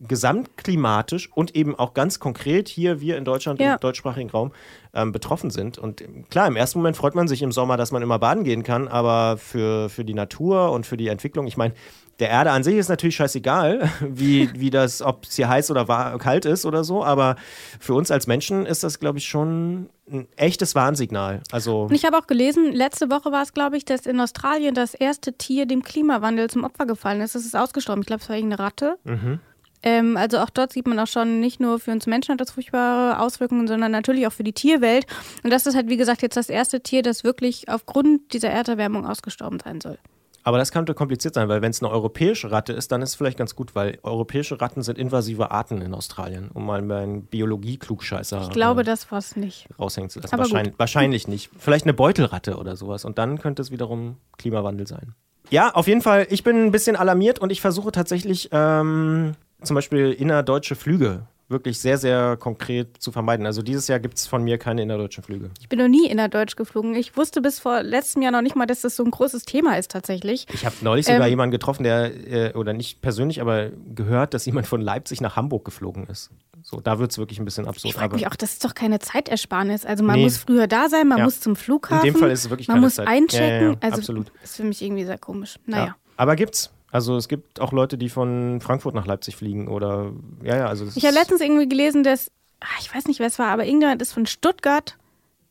gesamtklimatisch 0.00 1.30
und 1.32 1.56
eben 1.56 1.74
auch 1.74 1.94
ganz 1.94 2.20
konkret 2.20 2.68
hier 2.68 3.00
wir 3.00 3.16
in 3.16 3.24
Deutschland 3.24 3.60
ja. 3.60 3.74
im 3.74 3.80
deutschsprachigen 3.80 4.28
Raum 4.28 4.52
ähm, 4.92 5.12
betroffen 5.12 5.50
sind. 5.50 5.78
Und 5.78 6.04
klar, 6.30 6.46
im 6.48 6.56
ersten 6.56 6.78
Moment 6.78 6.96
freut 6.96 7.14
man 7.14 7.28
sich 7.28 7.42
im 7.42 7.52
Sommer, 7.52 7.76
dass 7.76 7.92
man 7.92 8.02
immer 8.02 8.18
baden 8.18 8.44
gehen 8.44 8.62
kann, 8.62 8.88
aber 8.88 9.38
für, 9.38 9.88
für 9.88 10.04
die 10.04 10.14
Natur 10.14 10.72
und 10.72 10.86
für 10.86 10.98
die 10.98 11.08
Entwicklung, 11.08 11.46
ich 11.46 11.56
meine, 11.56 11.72
der 12.18 12.30
Erde 12.30 12.50
an 12.50 12.62
sich 12.62 12.76
ist 12.76 12.88
natürlich 12.88 13.16
scheißegal, 13.16 13.90
wie, 14.00 14.50
wie 14.54 14.70
das, 14.70 15.00
ob 15.00 15.24
es 15.24 15.36
hier 15.36 15.48
heiß 15.48 15.70
oder 15.70 15.86
kalt 16.18 16.44
ist 16.44 16.66
oder 16.66 16.84
so, 16.84 17.02
aber 17.02 17.36
für 17.80 17.94
uns 17.94 18.10
als 18.10 18.26
Menschen 18.26 18.66
ist 18.66 18.84
das, 18.84 19.00
glaube 19.00 19.18
ich, 19.18 19.26
schon 19.26 19.88
ein 20.10 20.28
echtes 20.36 20.74
Warnsignal. 20.74 21.42
Also 21.50 21.82
und 21.84 21.92
ich 21.92 22.04
habe 22.04 22.16
auch 22.18 22.26
gelesen, 22.26 22.72
letzte 22.72 23.10
Woche 23.10 23.32
war 23.32 23.42
es, 23.42 23.54
glaube 23.54 23.76
ich, 23.76 23.84
dass 23.84 24.06
in 24.06 24.20
Australien 24.20 24.74
das 24.74 24.94
erste 24.94 25.32
Tier 25.32 25.66
dem 25.66 25.82
Klimawandel 25.82 26.48
zum 26.48 26.64
Opfer 26.64 26.86
gefallen 26.86 27.20
ist. 27.22 27.34
Es 27.34 27.44
ist 27.44 27.56
ausgestorben. 27.56 28.02
Ich 28.02 28.06
glaube, 28.06 28.22
es 28.22 28.28
war 28.28 28.36
irgendeine 28.36 28.62
Ratte. 28.62 28.98
Mhm. 29.04 29.40
Ähm, 29.86 30.16
also 30.16 30.38
auch 30.38 30.50
dort 30.50 30.72
sieht 30.72 30.88
man 30.88 30.98
auch 30.98 31.06
schon, 31.06 31.38
nicht 31.38 31.60
nur 31.60 31.78
für 31.78 31.92
uns 31.92 32.08
Menschen 32.08 32.32
hat 32.32 32.40
das 32.40 32.50
furchtbare 32.50 33.20
Auswirkungen, 33.20 33.68
sondern 33.68 33.92
natürlich 33.92 34.26
auch 34.26 34.32
für 34.32 34.42
die 34.42 34.52
Tierwelt. 34.52 35.06
Und 35.44 35.52
das 35.52 35.64
ist 35.64 35.76
halt, 35.76 35.88
wie 35.88 35.96
gesagt, 35.96 36.22
jetzt 36.22 36.36
das 36.36 36.48
erste 36.48 36.80
Tier, 36.80 37.02
das 37.02 37.22
wirklich 37.22 37.68
aufgrund 37.68 38.32
dieser 38.32 38.50
Erderwärmung 38.50 39.06
ausgestorben 39.06 39.60
sein 39.60 39.80
soll. 39.80 39.96
Aber 40.42 40.58
das 40.58 40.72
könnte 40.72 40.92
kompliziert 40.94 41.34
sein, 41.34 41.48
weil 41.48 41.62
wenn 41.62 41.70
es 41.70 41.82
eine 41.82 41.92
europäische 41.92 42.50
Ratte 42.50 42.72
ist, 42.72 42.90
dann 42.90 43.00
ist 43.00 43.10
es 43.10 43.14
vielleicht 43.14 43.38
ganz 43.38 43.54
gut, 43.54 43.76
weil 43.76 43.98
europäische 44.02 44.60
Ratten 44.60 44.82
sind 44.82 44.98
invasive 44.98 45.52
Arten 45.52 45.80
in 45.80 45.94
Australien, 45.94 46.50
um 46.52 46.66
mal 46.66 46.80
einen 46.80 47.22
Biologie-Klugscheißer 47.22 48.42
Ich 48.42 48.50
glaube, 48.50 48.80
äh, 48.80 48.84
das 48.84 49.10
war 49.12 49.18
es 49.18 49.36
nicht. 49.36 49.68
Raushängen 49.78 50.10
zu 50.10 50.18
lassen. 50.18 50.36
Wahrscheinlich, 50.36 50.74
wahrscheinlich 50.78 51.28
nicht. 51.28 51.50
Vielleicht 51.56 51.84
eine 51.84 51.94
Beutelratte 51.94 52.56
oder 52.56 52.74
sowas. 52.74 53.04
Und 53.04 53.18
dann 53.18 53.38
könnte 53.38 53.62
es 53.62 53.70
wiederum 53.70 54.16
Klimawandel 54.36 54.88
sein. 54.88 55.14
Ja, 55.50 55.72
auf 55.72 55.86
jeden 55.86 56.02
Fall. 56.02 56.26
Ich 56.30 56.42
bin 56.42 56.56
ein 56.64 56.72
bisschen 56.72 56.96
alarmiert 56.96 57.38
und 57.38 57.50
ich 57.50 57.60
versuche 57.60 57.92
tatsächlich 57.92 58.48
ähm, 58.50 59.34
zum 59.62 59.74
Beispiel 59.74 60.12
innerdeutsche 60.12 60.74
Flüge 60.74 61.26
wirklich 61.48 61.78
sehr, 61.78 61.98
sehr 61.98 62.36
konkret 62.36 63.00
zu 63.00 63.12
vermeiden. 63.12 63.46
Also 63.46 63.62
dieses 63.62 63.86
Jahr 63.88 64.00
gibt 64.00 64.18
es 64.18 64.26
von 64.26 64.42
mir 64.42 64.58
keine 64.58 64.82
innerdeutschen 64.82 65.22
Flüge. 65.22 65.50
Ich 65.60 65.68
bin 65.68 65.78
noch 65.78 65.88
nie 65.88 66.08
innerdeutsch 66.08 66.56
geflogen. 66.56 66.94
Ich 66.94 67.16
wusste 67.16 67.40
bis 67.40 67.60
vor 67.60 67.82
letztem 67.82 68.22
Jahr 68.22 68.32
noch 68.32 68.42
nicht 68.42 68.56
mal, 68.56 68.66
dass 68.66 68.80
das 68.80 68.96
so 68.96 69.04
ein 69.04 69.10
großes 69.10 69.44
Thema 69.44 69.78
ist 69.78 69.90
tatsächlich. 69.90 70.46
Ich 70.52 70.66
habe 70.66 70.74
neulich 70.80 71.06
sogar 71.06 71.22
ähm, 71.22 71.30
jemanden 71.30 71.52
getroffen, 71.52 71.84
der, 71.84 72.26
äh, 72.26 72.52
oder 72.54 72.72
nicht 72.72 73.00
persönlich, 73.00 73.40
aber 73.40 73.70
gehört, 73.94 74.34
dass 74.34 74.44
jemand 74.46 74.66
von 74.66 74.80
Leipzig 74.80 75.20
nach 75.20 75.36
Hamburg 75.36 75.64
geflogen 75.64 76.06
ist. 76.08 76.30
So, 76.62 76.80
da 76.80 76.98
wird 76.98 77.12
es 77.12 77.18
wirklich 77.18 77.38
ein 77.38 77.44
bisschen 77.44 77.68
absurd. 77.68 77.94
Ich 77.94 77.94
frage 77.94 78.16
mich 78.16 78.26
auch, 78.26 78.34
das 78.34 78.54
ist 78.54 78.64
doch 78.64 78.74
keine 78.74 78.98
Zeitersparnis. 78.98 79.86
Also 79.86 80.02
man 80.02 80.16
nee. 80.16 80.24
muss 80.24 80.38
früher 80.38 80.66
da 80.66 80.88
sein, 80.88 81.06
man 81.06 81.18
ja. 81.18 81.24
muss 81.24 81.38
zum 81.40 81.54
Flughafen. 81.54 82.04
In 82.04 82.14
dem 82.14 82.18
Fall 82.18 82.30
ist 82.32 82.44
es 82.44 82.50
wirklich 82.50 82.66
man 82.66 82.76
keine 82.76 82.86
muss 82.86 82.96
Zeit. 82.96 83.06
einchecken. 83.06 83.66
Ja, 83.66 83.72
ja, 83.72 83.76
also 83.80 83.98
absolut. 83.98 84.32
Das 84.40 84.50
ist 84.50 84.56
für 84.56 84.64
mich 84.64 84.82
irgendwie 84.82 85.04
sehr 85.04 85.18
komisch. 85.18 85.60
Naja. 85.64 85.94
Aber 86.16 86.34
gibt's. 86.34 86.72
Also 86.90 87.16
es 87.16 87.28
gibt 87.28 87.60
auch 87.60 87.72
Leute, 87.72 87.98
die 87.98 88.08
von 88.08 88.60
Frankfurt 88.60 88.94
nach 88.94 89.06
Leipzig 89.06 89.36
fliegen 89.36 89.68
oder 89.68 90.12
ja, 90.42 90.56
ja, 90.56 90.66
also 90.66 90.86
Ich 90.94 91.04
habe 91.04 91.14
letztens 91.14 91.40
irgendwie 91.40 91.68
gelesen, 91.68 92.02
dass 92.02 92.30
ach, 92.60 92.80
ich 92.80 92.94
weiß 92.94 93.06
nicht, 93.06 93.20
wer 93.20 93.26
es 93.26 93.38
war, 93.38 93.48
aber 93.48 93.64
irgendjemand 93.64 94.00
ist 94.02 94.12
von 94.12 94.26
Stuttgart 94.26 94.96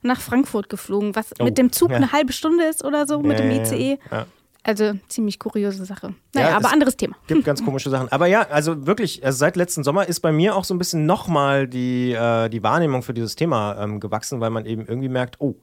nach 0.01 0.21
Frankfurt 0.21 0.69
geflogen, 0.69 1.15
was 1.15 1.33
oh, 1.39 1.43
mit 1.43 1.57
dem 1.57 1.71
Zug 1.71 1.89
ja. 1.89 1.97
eine 1.97 2.11
halbe 2.11 2.31
Stunde 2.31 2.63
ist 2.65 2.83
oder 2.83 3.07
so, 3.07 3.21
mit 3.21 3.39
dem 3.39 3.49
ICE. 3.49 3.99
Ja. 4.11 4.25
Also 4.63 4.93
ziemlich 5.09 5.37
kuriose 5.37 5.85
Sache. 5.85 6.15
Naja, 6.33 6.49
ja, 6.49 6.57
aber 6.57 6.71
anderes 6.71 6.97
Thema. 6.97 7.15
Gibt 7.27 7.45
ganz 7.45 7.63
komische 7.65 7.91
Sachen. 7.91 8.11
Aber 8.11 8.25
ja, 8.25 8.47
also 8.49 8.87
wirklich, 8.87 9.23
also 9.23 9.37
seit 9.37 9.55
letzten 9.55 9.83
Sommer 9.83 10.07
ist 10.07 10.21
bei 10.21 10.31
mir 10.31 10.55
auch 10.55 10.63
so 10.63 10.73
ein 10.73 10.79
bisschen 10.79 11.05
nochmal 11.05 11.67
die, 11.67 12.13
äh, 12.13 12.49
die 12.49 12.63
Wahrnehmung 12.63 13.03
für 13.03 13.13
dieses 13.13 13.35
Thema 13.35 13.79
ähm, 13.79 13.99
gewachsen, 13.99 14.39
weil 14.39 14.49
man 14.49 14.65
eben 14.65 14.87
irgendwie 14.87 15.09
merkt, 15.09 15.35
oh, 15.39 15.55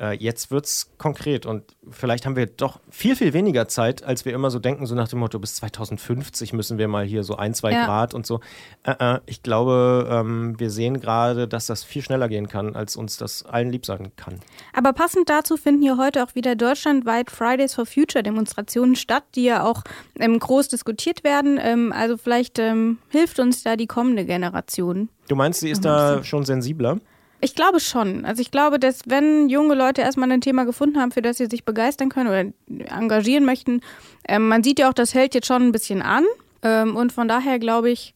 äh, 0.00 0.16
jetzt 0.16 0.50
wird 0.50 0.64
es 0.64 0.90
konkret 0.98 1.44
und 1.44 1.76
vielleicht 1.90 2.24
haben 2.24 2.34
wir 2.34 2.46
doch 2.46 2.80
viel, 2.90 3.14
viel 3.14 3.32
weniger 3.32 3.68
Zeit, 3.68 4.02
als 4.02 4.24
wir 4.24 4.32
immer 4.32 4.50
so 4.50 4.58
denken, 4.58 4.86
so 4.86 4.94
nach 4.94 5.08
dem 5.08 5.18
Motto, 5.18 5.38
bis 5.38 5.56
2050 5.56 6.52
müssen 6.52 6.78
wir 6.78 6.88
mal 6.88 7.04
hier 7.04 7.22
so 7.22 7.36
ein, 7.36 7.54
zwei 7.54 7.72
ja. 7.72 7.84
Grad 7.84 8.14
und 8.14 8.26
so. 8.26 8.40
Äh, 8.82 8.94
äh, 8.98 9.20
ich 9.26 9.42
glaube, 9.42 10.08
ähm, 10.10 10.58
wir 10.58 10.70
sehen 10.70 11.00
gerade, 11.00 11.46
dass 11.46 11.66
das 11.66 11.84
viel 11.84 12.02
schneller 12.02 12.28
gehen 12.28 12.48
kann, 12.48 12.74
als 12.74 12.96
uns 12.96 13.18
das 13.18 13.44
allen 13.44 13.70
lieb 13.70 13.84
sein 13.84 14.12
kann. 14.16 14.40
Aber 14.72 14.92
passend 14.92 15.28
dazu 15.28 15.56
finden 15.56 15.82
hier 15.82 15.98
heute 15.98 16.24
auch 16.24 16.34
wieder 16.34 16.56
deutschlandweit 16.56 17.30
Fridays 17.30 17.74
for 17.74 17.84
Future 17.84 18.22
Demonstrationen 18.22 18.96
statt, 18.96 19.24
die 19.34 19.44
ja 19.44 19.64
auch 19.64 19.82
ähm, 20.18 20.38
groß 20.38 20.68
diskutiert 20.68 21.24
werden. 21.24 21.58
Ähm, 21.62 21.92
also 21.92 22.16
vielleicht 22.16 22.58
ähm, 22.58 22.98
hilft 23.08 23.38
uns 23.38 23.62
da 23.62 23.76
die 23.76 23.86
kommende 23.86 24.24
Generation. 24.24 25.10
Du 25.28 25.36
meinst, 25.36 25.60
sie 25.60 25.70
ist 25.70 25.84
da 25.84 26.24
schon 26.24 26.44
sensibler? 26.44 26.98
Ich 27.40 27.54
glaube 27.54 27.80
schon. 27.80 28.24
Also 28.24 28.42
ich 28.42 28.50
glaube, 28.50 28.78
dass 28.78 29.00
wenn 29.06 29.48
junge 29.48 29.74
Leute 29.74 30.02
erstmal 30.02 30.30
ein 30.30 30.40
Thema 30.40 30.64
gefunden 30.64 31.00
haben, 31.00 31.10
für 31.10 31.22
das 31.22 31.38
sie 31.38 31.46
sich 31.46 31.64
begeistern 31.64 32.10
können 32.10 32.28
oder 32.28 32.94
engagieren 32.96 33.44
möchten, 33.44 33.80
ähm, 34.28 34.48
man 34.48 34.62
sieht 34.62 34.78
ja 34.78 34.88
auch, 34.88 34.94
das 34.94 35.14
hält 35.14 35.34
jetzt 35.34 35.46
schon 35.46 35.62
ein 35.62 35.72
bisschen 35.72 36.02
an. 36.02 36.24
Ähm, 36.62 36.96
und 36.96 37.12
von 37.12 37.28
daher 37.28 37.58
glaube 37.58 37.90
ich, 37.90 38.14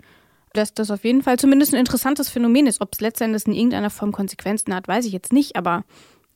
dass 0.53 0.75
das 0.75 0.91
auf 0.91 1.05
jeden 1.05 1.23
Fall 1.23 1.39
zumindest 1.39 1.73
ein 1.75 1.81
interessantes 1.81 2.29
Phänomen 2.29 2.67
ist. 2.67 2.81
Ob 2.81 2.91
es 2.93 3.01
letztendlich 3.01 3.47
in 3.47 3.55
irgendeiner 3.55 3.91
Form 3.91 4.13
Konsequenzen 4.13 4.75
hat, 4.75 4.89
weiß 4.89 5.07
ich 5.07 5.13
jetzt 5.13 5.33
nicht, 5.33 5.57
aber 5.57 5.85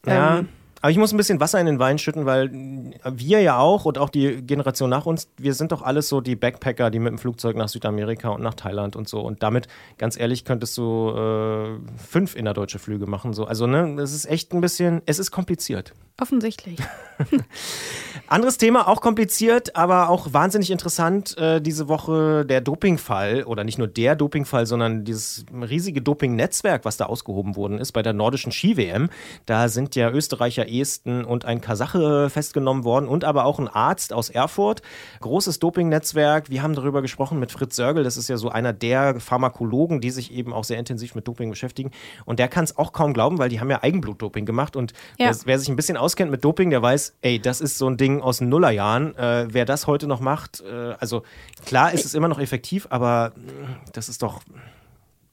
ähm, 0.07 0.13
ja. 0.13 0.45
Aber 0.81 0.91
ich 0.91 0.99
muss 0.99 1.13
ein 1.13 1.17
bisschen 1.17 1.41
Wasser 1.41 1.61
in 1.61 1.67
den 1.67 1.79
Wein 1.79 1.99
schütten, 1.99 2.27
weil 2.27 2.51
wir 2.53 3.41
ja 3.41 3.59
auch 3.59 3.85
und 3.85 3.99
auch 3.99 4.11
die 4.11 4.43
Generation 4.43 4.91
nach 4.91 5.07
uns, 5.07 5.29
wir 5.37 5.55
sind 5.55 5.73
doch 5.73 5.83
alles 5.83 6.09
so 6.09 6.21
die 6.21 6.37
Backpacker, 6.37 6.91
die 6.91 6.99
mit 6.99 7.11
dem 7.11 7.19
Flugzeug 7.19 7.57
nach 7.57 7.69
Südamerika 7.69 8.29
und 8.29 8.43
nach 8.43 8.55
Thailand 8.55 8.97
und 8.97 9.09
so. 9.09 9.21
Und 9.21 9.43
damit, 9.43 9.67
ganz 9.99 10.19
ehrlich, 10.19 10.45
könntest 10.45 10.77
du 10.79 11.11
äh, 11.11 11.79
fünf 11.99 12.37
innerdeutsche 12.37 12.79
Flüge 12.79 13.07
machen. 13.07 13.33
So. 13.33 13.45
Also, 13.45 13.67
ne, 13.67 14.01
es 14.01 14.15
ist 14.15 14.27
echt 14.27 14.53
ein 14.53 14.61
bisschen, 14.61 15.03
es 15.07 15.19
ist 15.19 15.31
kompliziert. 15.31 15.95
Offensichtlich. 16.21 16.81
Anderes 18.27 18.59
Thema, 18.59 18.89
auch 18.89 19.01
kompliziert, 19.01 19.75
aber 19.75 20.11
auch 20.11 20.33
wahnsinnig 20.33 20.71
interessant. 20.71 21.39
Äh, 21.39 21.63
diese 21.63 21.89
Woche 21.89 22.45
der 22.45 22.61
Dopingfall 22.61 23.45
oder 23.45 23.65
nicht 23.65 23.79
nur 23.79 23.87
der 23.87 24.17
Dopingfall, 24.17 24.67
sondern 24.67 25.05
dieses 25.05 25.47
riesige 25.53 26.03
Doping-Netzwerk, 26.03 26.85
was 26.85 26.97
da 26.97 27.07
ausgehoben 27.07 27.57
worden 27.57 27.79
ist 27.79 27.93
bei 27.93 28.03
der 28.03 28.13
nordischen 28.13 28.53
Ski-WM. 28.53 29.09
Da 29.47 29.69
sind 29.69 29.97
ja 29.97 30.11
Österreicher 30.11 30.69
Esten 30.69 31.25
und 31.25 31.45
ein 31.45 31.61
Kasache 31.61 32.29
festgenommen 32.29 32.85
worden 32.85 33.09
und 33.09 33.25
aber 33.25 33.45
auch 33.45 33.59
ein 33.59 33.69
Arzt 33.69 34.13
aus 34.13 34.29
Erfurt. 34.29 34.83
Großes 35.21 35.59
Dopingnetzwerk. 35.59 36.51
Wir 36.51 36.63
haben 36.63 36.75
darüber 36.75 37.01
gesprochen 37.01 37.39
mit 37.39 37.51
Fritz 37.53 37.77
Sörgel. 37.77 38.05
Das 38.05 38.17
ist 38.17 38.29
ja 38.29 38.37
so 38.37 38.51
einer 38.51 38.73
der 38.73 39.21
Pharmakologen, 39.21 40.01
die 40.01 40.11
sich 40.11 40.33
eben 40.33 40.53
auch 40.53 40.65
sehr 40.65 40.79
intensiv 40.79 41.15
mit 41.15 41.27
Doping 41.27 41.49
beschäftigen. 41.49 41.93
Und 42.27 42.39
der 42.41 42.49
kann 42.49 42.65
es 42.65 42.77
auch 42.77 42.93
kaum 42.93 43.15
glauben, 43.15 43.39
weil 43.39 43.49
die 43.49 43.61
haben 43.61 43.71
ja 43.71 43.83
Eigenblutdoping 43.83 44.45
gemacht. 44.45 44.77
Und 44.77 44.93
ja. 45.19 45.29
wer, 45.29 45.37
wer, 45.45 45.59
sich 45.59 45.69
ein 45.69 45.77
bisschen 45.77 45.97
auskennt 46.09 46.31
mit 46.31 46.43
Doping, 46.43 46.71
der 46.71 46.81
weiß, 46.81 47.17
ey, 47.21 47.39
das 47.39 47.61
ist 47.61 47.77
so 47.77 47.87
ein 47.87 47.99
Ding 47.99 48.23
aus 48.23 48.39
den 48.39 48.49
Nullerjahren. 48.49 49.15
Äh, 49.19 49.49
wer 49.51 49.67
das 49.67 49.87
heute 49.87 50.07
noch 50.07 50.21
macht, 50.21 50.63
äh, 50.63 50.95
also 50.99 51.23
klar 51.67 51.93
ist 51.93 52.07
es 52.07 52.15
immer 52.15 52.29
noch 52.29 52.41
effektiv, 52.41 52.87
aber 52.89 53.33
äh, 53.37 53.91
das 53.93 54.09
ist 54.09 54.23
doch 54.23 54.41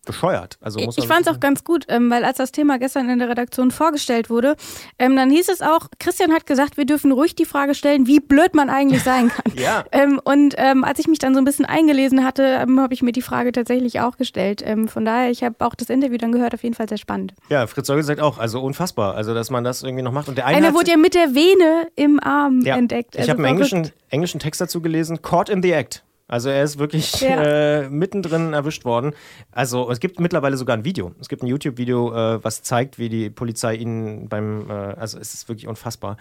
bescheuert. 0.06 0.58
Also 0.62 0.80
muss 0.80 0.98
ich 0.98 1.08
fand 1.08 1.28
es 1.28 1.34
auch 1.34 1.40
ganz 1.40 1.64
gut, 1.64 1.86
ähm, 1.90 2.10
weil 2.10 2.24
als 2.24 2.38
das 2.38 2.52
Thema 2.52 2.80
gestern 2.80 3.10
in 3.10 3.20
der 3.20 3.30
Redaktion 3.30 3.72
vorgestellt 3.72 4.30
wurde, 4.30 4.56
ähm, 5.00 5.16
dann 5.16 5.30
hieß 5.30 5.50
es 5.50 5.62
auch, 5.62 5.88
Christian 6.00 6.32
hat 6.32 6.46
gesagt, 6.46 6.78
wir 6.78 6.86
dürfen 6.86 7.12
ruhig 7.12 7.36
die 7.36 7.46
Frage 7.46 7.76
stellen, 7.76 8.08
wie 8.08 8.20
blöd 8.20 8.54
man 8.56 8.70
eigentlich 8.70 9.04
sein 9.04 9.30
kann. 9.30 9.54
ja. 9.56 9.84
Ähm, 9.92 10.20
und 10.24 10.56
ähm, 10.58 10.84
als 10.84 11.00
ich 11.00 11.08
mich 11.08 11.20
dann 11.20 11.34
so 11.34 11.42
ein 11.42 11.46
bisschen 11.46 11.66
eingelesen 11.66 12.24
hatte, 12.24 12.44
ähm, 12.44 12.80
habe 12.80 12.94
ich 12.94 13.02
mir 13.02 13.12
die 13.12 13.22
Frage 13.22 13.52
tatsächlich 13.52 14.00
auch 14.00 14.18
gestellt. 14.18 14.62
Ähm, 14.66 14.88
von 14.88 15.06
daher, 15.06 15.30
ich 15.30 15.44
habe 15.44 15.56
auch 15.60 15.76
das 15.76 15.90
Interview 15.90 16.18
dann 16.18 16.32
gehört, 16.32 16.54
auf 16.54 16.64
jeden 16.64 16.76
Fall 16.76 16.88
sehr 16.88 16.98
spannend. 16.98 17.34
Ja, 17.50 17.68
Fritz 17.68 17.88
Säugel 17.88 18.04
sagt 18.04 18.22
auch, 18.22 18.38
also 18.38 18.62
unfassbar, 18.62 19.16
also 19.16 19.34
dass 19.34 19.50
man 19.50 19.64
das 19.64 19.84
irgendwie 19.84 20.04
noch 20.04 20.12
macht. 20.12 20.30
Und 20.30 20.38
der 20.38 20.46
eine 20.46 20.58
Einer 20.58 20.74
wurde 20.74 20.92
ja 20.92 20.98
mit 20.98 21.16
der 21.16 21.36
Vene 21.36 21.88
im 21.96 22.20
Arm 22.20 22.62
ja. 22.62 22.78
entdeckt. 22.78 23.16
Also 23.18 23.26
ich 23.26 23.30
habe 23.30 23.40
einen 23.40 23.58
englischen, 23.58 23.92
englischen 24.10 24.40
Text 24.40 24.62
dazu 24.62 24.82
gelesen, 24.82 25.22
Caught 25.22 25.50
in 25.50 25.62
the 25.62 25.72
Act. 25.72 26.04
Also 26.28 26.50
er 26.50 26.64
ist 26.64 26.80
wirklich 26.80 27.22
ja. 27.22 27.42
äh, 27.84 27.90
mittendrin 27.90 28.54
erwischt 28.54 28.84
worden. 28.84 29.14
Also 29.52 29.92
es 29.92 30.00
gibt 30.00 30.20
mittlerweile 30.20 30.58
sogar 30.58 30.76
ein 30.76 30.84
Video. 30.84 31.14
Es 31.20 31.30
gibt 31.30 31.44
ein 31.44 31.48
YouTube-Video, 31.48 32.14
äh, 32.14 32.44
was 32.44 32.64
zeigt, 32.64 32.98
wie 32.98 33.10
die 33.10 33.30
Polizei 33.30 33.76
ihn 33.76 34.28
beim, 34.28 34.70
äh, 34.70 34.74
also 34.74 35.20
es 35.20 35.34
ist 35.36 35.48
wirklich 35.50 35.68
unfassbar 35.68 36.18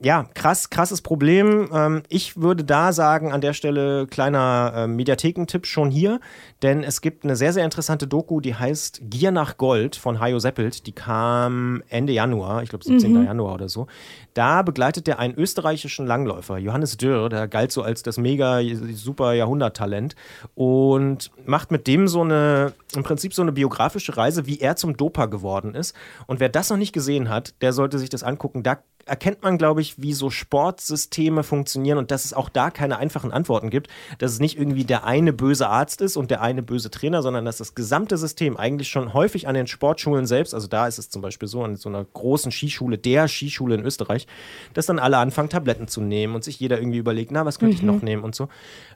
ja, 0.00 0.24
krass, 0.34 0.70
krasses 0.70 1.02
Problem. 1.02 1.68
Ähm, 1.72 2.02
ich 2.08 2.36
würde 2.36 2.64
da 2.64 2.92
sagen, 2.92 3.32
an 3.32 3.40
der 3.40 3.52
Stelle 3.52 4.06
kleiner 4.06 4.72
äh, 4.74 4.86
Mediathekentipp 4.88 5.66
schon 5.66 5.90
hier, 5.90 6.20
denn 6.62 6.82
es 6.82 7.00
gibt 7.00 7.24
eine 7.24 7.36
sehr, 7.36 7.52
sehr 7.52 7.64
interessante 7.64 8.08
Doku, 8.08 8.40
die 8.40 8.56
heißt 8.56 9.02
Gier 9.04 9.30
nach 9.30 9.56
Gold 9.56 9.94
von 9.94 10.18
Hajo 10.18 10.40
Seppelt. 10.40 10.86
Die 10.86 10.92
kam 10.92 11.82
Ende 11.88 12.12
Januar, 12.12 12.62
ich 12.64 12.70
glaube 12.70 12.84
17. 12.84 13.12
Mhm. 13.12 13.24
Januar 13.24 13.54
oder 13.54 13.68
so. 13.68 13.86
Da 14.34 14.62
begleitet 14.62 15.06
er 15.06 15.20
einen 15.20 15.34
österreichischen 15.34 16.06
Langläufer, 16.06 16.58
Johannes 16.58 16.96
Dürr, 16.96 17.28
der 17.28 17.46
galt 17.46 17.70
so 17.70 17.82
als 17.82 18.02
das 18.02 18.18
mega 18.18 18.60
super 18.92 19.32
Jahrhunderttalent 19.32 20.16
und 20.56 21.30
macht 21.46 21.70
mit 21.70 21.86
dem 21.86 22.08
so 22.08 22.22
eine, 22.22 22.72
im 22.96 23.04
Prinzip 23.04 23.32
so 23.32 23.42
eine 23.42 23.52
biografische 23.52 24.16
Reise, 24.16 24.46
wie 24.46 24.58
er 24.58 24.74
zum 24.74 24.96
Doper 24.96 25.28
geworden 25.28 25.74
ist. 25.76 25.94
Und 26.26 26.40
wer 26.40 26.48
das 26.48 26.68
noch 26.68 26.76
nicht 26.76 26.92
gesehen 26.92 27.28
hat, 27.28 27.54
der 27.62 27.72
sollte 27.72 28.00
sich 28.00 28.10
das 28.10 28.24
angucken. 28.24 28.64
Da 28.64 28.78
erkennt 29.06 29.42
man, 29.42 29.58
glaube 29.58 29.80
ich, 29.80 30.00
wie 30.00 30.12
so 30.12 30.30
Sportsysteme 30.30 31.42
funktionieren 31.42 31.98
und 31.98 32.10
dass 32.10 32.24
es 32.24 32.32
auch 32.32 32.48
da 32.48 32.70
keine 32.70 32.98
einfachen 32.98 33.32
Antworten 33.32 33.70
gibt. 33.70 33.88
Dass 34.18 34.32
es 34.32 34.40
nicht 34.40 34.58
irgendwie 34.58 34.84
der 34.84 35.04
eine 35.04 35.32
böse 35.32 35.68
Arzt 35.68 36.00
ist 36.00 36.16
und 36.16 36.30
der 36.30 36.42
eine 36.42 36.62
böse 36.62 36.90
Trainer, 36.90 37.22
sondern 37.22 37.44
dass 37.44 37.58
das 37.58 37.74
gesamte 37.74 38.16
System 38.16 38.56
eigentlich 38.56 38.88
schon 38.88 39.14
häufig 39.14 39.48
an 39.48 39.54
den 39.54 39.66
Sportschulen 39.66 40.26
selbst, 40.26 40.54
also 40.54 40.66
da 40.66 40.86
ist 40.86 40.98
es 40.98 41.10
zum 41.10 41.22
Beispiel 41.22 41.48
so, 41.48 41.62
an 41.62 41.76
so 41.76 41.88
einer 41.88 42.04
großen 42.04 42.52
Skischule, 42.52 42.98
der 42.98 43.28
Skischule 43.28 43.74
in 43.74 43.84
Österreich, 43.84 44.26
dass 44.72 44.86
dann 44.86 44.98
alle 44.98 45.18
anfangen, 45.18 45.48
Tabletten 45.48 45.88
zu 45.88 46.00
nehmen 46.00 46.34
und 46.34 46.44
sich 46.44 46.58
jeder 46.60 46.78
irgendwie 46.78 46.98
überlegt, 46.98 47.30
na, 47.30 47.44
was 47.44 47.58
könnte 47.58 47.74
mhm. 47.74 47.78
ich 47.78 47.82
noch 47.82 48.02
nehmen 48.02 48.24
und 48.24 48.34
so. 48.34 48.48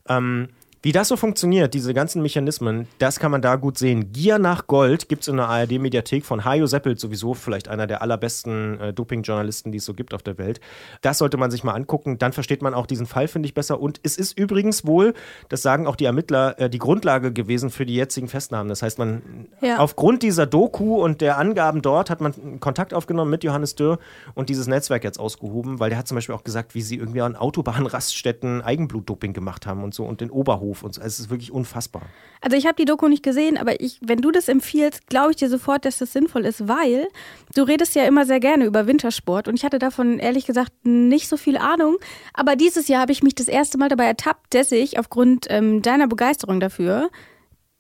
Ähm, 0.09 0.49
wie 0.81 0.93
das 0.93 1.09
so 1.09 1.17
funktioniert, 1.17 1.75
diese 1.75 1.93
ganzen 1.93 2.23
Mechanismen, 2.23 2.87
das 2.99 3.19
kann 3.19 3.33
man 3.33 3.43
da 3.43 3.57
gut 3.57 3.79
sehen. 3.79 4.13
Gier 4.13 4.39
nach 4.39 4.69
Gold 4.69 5.09
gibt 5.09 5.23
es 5.23 5.29
in 5.29 5.37
der 5.37 5.49
ARD-Mediathek 5.49 6.25
von 6.25 6.45
Hajo 6.45 6.67
Seppelt, 6.67 7.01
sowieso 7.01 7.35
vielleicht 7.35 7.67
einer 7.67 7.89
der 7.89 8.01
allerbesten 8.01 8.81
äh, 8.81 8.93
Doping-Journalisten, 8.93 9.73
die 9.73 9.79
es 9.79 9.85
so 9.85 9.93
gibt 9.93 10.15
auf 10.15 10.23
der 10.23 10.39
Welt. 10.39 10.61
Das 11.01 11.19
sollte 11.19 11.37
man 11.37 11.51
sich 11.51 11.65
mal 11.65 11.73
angucken. 11.73 12.19
Dann 12.19 12.33
versteht 12.33 12.63
man 12.63 12.75
auch 12.75 12.87
diesen 12.87 13.07
Fall, 13.07 13.27
finde 13.27 13.49
ich, 13.49 13.55
besser. 13.55 13.81
Und 13.81 13.99
es 14.05 14.17
ist 14.17 14.39
übrigens 14.39 14.87
wohl, 14.87 15.15
das 15.49 15.63
sagen 15.63 15.89
auch 15.89 15.97
die 15.97 16.05
Ermittler, 16.05 16.57
äh, 16.61 16.71
die 16.71 16.79
Grundlage 16.79 17.33
gewesen 17.33 17.71
für 17.71 17.85
die 17.85 17.97
jetzigen 17.97 18.29
Festnahmen. 18.29 18.69
Das 18.69 18.83
heißt, 18.83 19.01
man 19.01 19.49
ja. 19.61 19.79
aufgrund 19.79 20.23
dieser 20.23 20.47
Doku 20.47 21.03
und 21.03 21.21
der 21.21 21.39
Angaben 21.39 21.83
dort 21.83 22.09
hat 22.09 22.21
man 22.21 22.61
Kontakt 22.61 22.95
aufgenommen 22.95 23.33
mit 23.33 23.43
Johannes 23.43 23.75
Dürr 23.75 23.99
und 24.35 24.49
dieses 24.49 24.69
Netzwerk 24.69 25.03
jetzt 25.03 25.19
ausgehoben, 25.19 25.81
weil 25.81 25.91
der 25.91 25.99
hat 25.99 26.07
zum 26.07 26.15
Beispiel 26.15 26.37
auch 26.37 26.45
gesagt, 26.45 26.77
wie 26.77 26.83
sie 26.83 26.97
irgendwie 26.97 27.21
an 27.21 27.35
Autobahnraststätten 27.35 28.63
Eigenblutdoping 28.63 29.33
gemacht 29.33 29.67
haben 29.67 29.83
und 29.83 29.93
so 29.93 30.05
und 30.05 30.21
den 30.21 30.31
Oberhof 30.31 30.68
Hof 30.69 30.83
und 30.83 30.95
so. 30.95 31.01
Es 31.01 31.19
ist 31.19 31.31
wirklich 31.31 31.51
unfassbar. 31.51 32.03
Also 32.41 32.57
ich 32.57 32.67
habe 32.67 32.77
die 32.77 32.85
Doku 32.85 33.09
nicht 33.09 33.23
gesehen, 33.23 33.57
aber 33.57 33.81
ich, 33.81 33.99
wenn 34.01 34.21
du 34.21 34.31
das 34.31 34.49
empfiehlst, 34.49 35.07
glaube 35.07 35.31
ich 35.31 35.37
dir 35.37 35.49
sofort, 35.49 35.85
dass 35.85 35.99
das 35.99 36.13
sinnvoll 36.13 36.45
ist, 36.45 36.69
weil 36.69 37.09
du 37.55 37.63
redest 37.63 37.95
ja 37.95 38.05
immer 38.05 38.27
sehr 38.27 38.41
gerne 38.41 38.65
über 38.65 38.87
Wintersport 38.87 39.49
und 39.49 39.55
ich 39.55 39.65
hatte 39.65 39.79
davon 39.79 40.19
ehrlich 40.19 40.47
gesagt 40.47 40.73
nicht 40.85 41.29
so 41.29 41.37
viel 41.37 41.57
Ahnung. 41.57 41.97
Aber 42.35 42.55
dieses 42.55 42.89
Jahr 42.89 43.03
habe 43.03 43.13
ich 43.13 43.23
mich 43.23 43.35
das 43.35 43.49
erste 43.49 43.79
Mal 43.79 43.89
dabei 43.89 44.05
ertappt, 44.05 44.55
dass 44.55 44.71
ich 44.71 44.99
aufgrund 44.99 45.47
ähm, 45.49 45.83
deiner 45.83 46.07
Begeisterung 46.07 46.61
dafür 46.61 47.11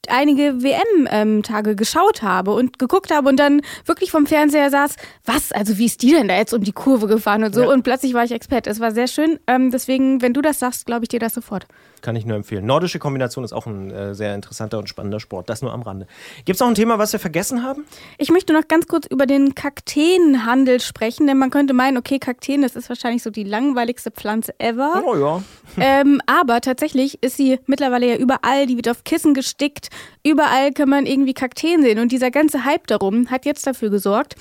einige 0.08 0.62
WM-Tage 0.62 1.76
geschaut 1.76 2.22
habe 2.22 2.52
und 2.52 2.78
geguckt 2.78 3.14
habe 3.14 3.28
und 3.28 3.36
dann 3.36 3.60
wirklich 3.84 4.10
vom 4.10 4.26
Fernseher 4.26 4.70
saß, 4.70 4.96
was, 5.24 5.52
also 5.52 5.78
wie 5.78 5.86
ist 5.86 6.02
die 6.02 6.12
denn 6.12 6.28
da 6.28 6.36
jetzt 6.36 6.54
um 6.54 6.62
die 6.62 6.72
Kurve 6.72 7.06
gefahren 7.06 7.44
und 7.44 7.54
so 7.54 7.62
ja. 7.62 7.68
und 7.68 7.82
plötzlich 7.82 8.14
war 8.14 8.24
ich 8.24 8.32
Experte. 8.32 8.70
Es 8.70 8.80
war 8.80 8.92
sehr 8.92 9.08
schön. 9.08 9.38
Ähm, 9.46 9.70
deswegen, 9.70 10.22
wenn 10.22 10.32
du 10.32 10.40
das 10.40 10.58
sagst, 10.58 10.86
glaube 10.86 11.04
ich 11.04 11.08
dir 11.08 11.20
das 11.20 11.34
sofort. 11.34 11.66
Kann 12.02 12.16
ich 12.16 12.24
nur 12.24 12.36
empfehlen. 12.36 12.64
Nordische 12.66 12.98
Kombination 12.98 13.44
ist 13.44 13.52
auch 13.52 13.66
ein 13.66 13.90
äh, 13.90 14.14
sehr 14.14 14.34
interessanter 14.34 14.78
und 14.78 14.88
spannender 14.88 15.20
Sport. 15.20 15.48
Das 15.48 15.62
nur 15.62 15.72
am 15.72 15.82
Rande. 15.82 16.06
Gibt 16.44 16.56
es 16.56 16.60
noch 16.60 16.68
ein 16.68 16.74
Thema, 16.74 16.98
was 16.98 17.12
wir 17.12 17.20
vergessen 17.20 17.62
haben? 17.62 17.84
Ich 18.18 18.30
möchte 18.30 18.52
noch 18.52 18.66
ganz 18.68 18.86
kurz 18.86 19.06
über 19.06 19.26
den 19.26 19.54
Kakteenhandel 19.54 20.80
sprechen, 20.80 21.26
denn 21.26 21.38
man 21.38 21.50
könnte 21.50 21.74
meinen, 21.74 21.96
okay, 21.96 22.18
Kakteen, 22.18 22.62
das 22.62 22.76
ist 22.76 22.88
wahrscheinlich 22.88 23.22
so 23.22 23.30
die 23.30 23.44
langweiligste 23.44 24.10
Pflanze 24.10 24.58
ever. 24.58 25.02
Oh 25.04 25.16
ja. 25.16 25.42
ähm, 25.78 26.20
aber 26.26 26.60
tatsächlich 26.60 27.22
ist 27.22 27.36
sie 27.36 27.58
mittlerweile 27.66 28.06
ja 28.06 28.16
überall, 28.16 28.66
die 28.66 28.76
wird 28.76 28.88
auf 28.88 29.04
Kissen 29.04 29.34
gestickt. 29.34 29.88
Überall 30.24 30.72
kann 30.72 30.88
man 30.88 31.06
irgendwie 31.06 31.34
Kakteen 31.34 31.82
sehen. 31.82 31.98
Und 31.98 32.12
dieser 32.12 32.30
ganze 32.30 32.64
Hype 32.64 32.86
darum 32.86 33.30
hat 33.30 33.44
jetzt 33.44 33.66
dafür 33.66 33.90
gesorgt, 33.90 34.36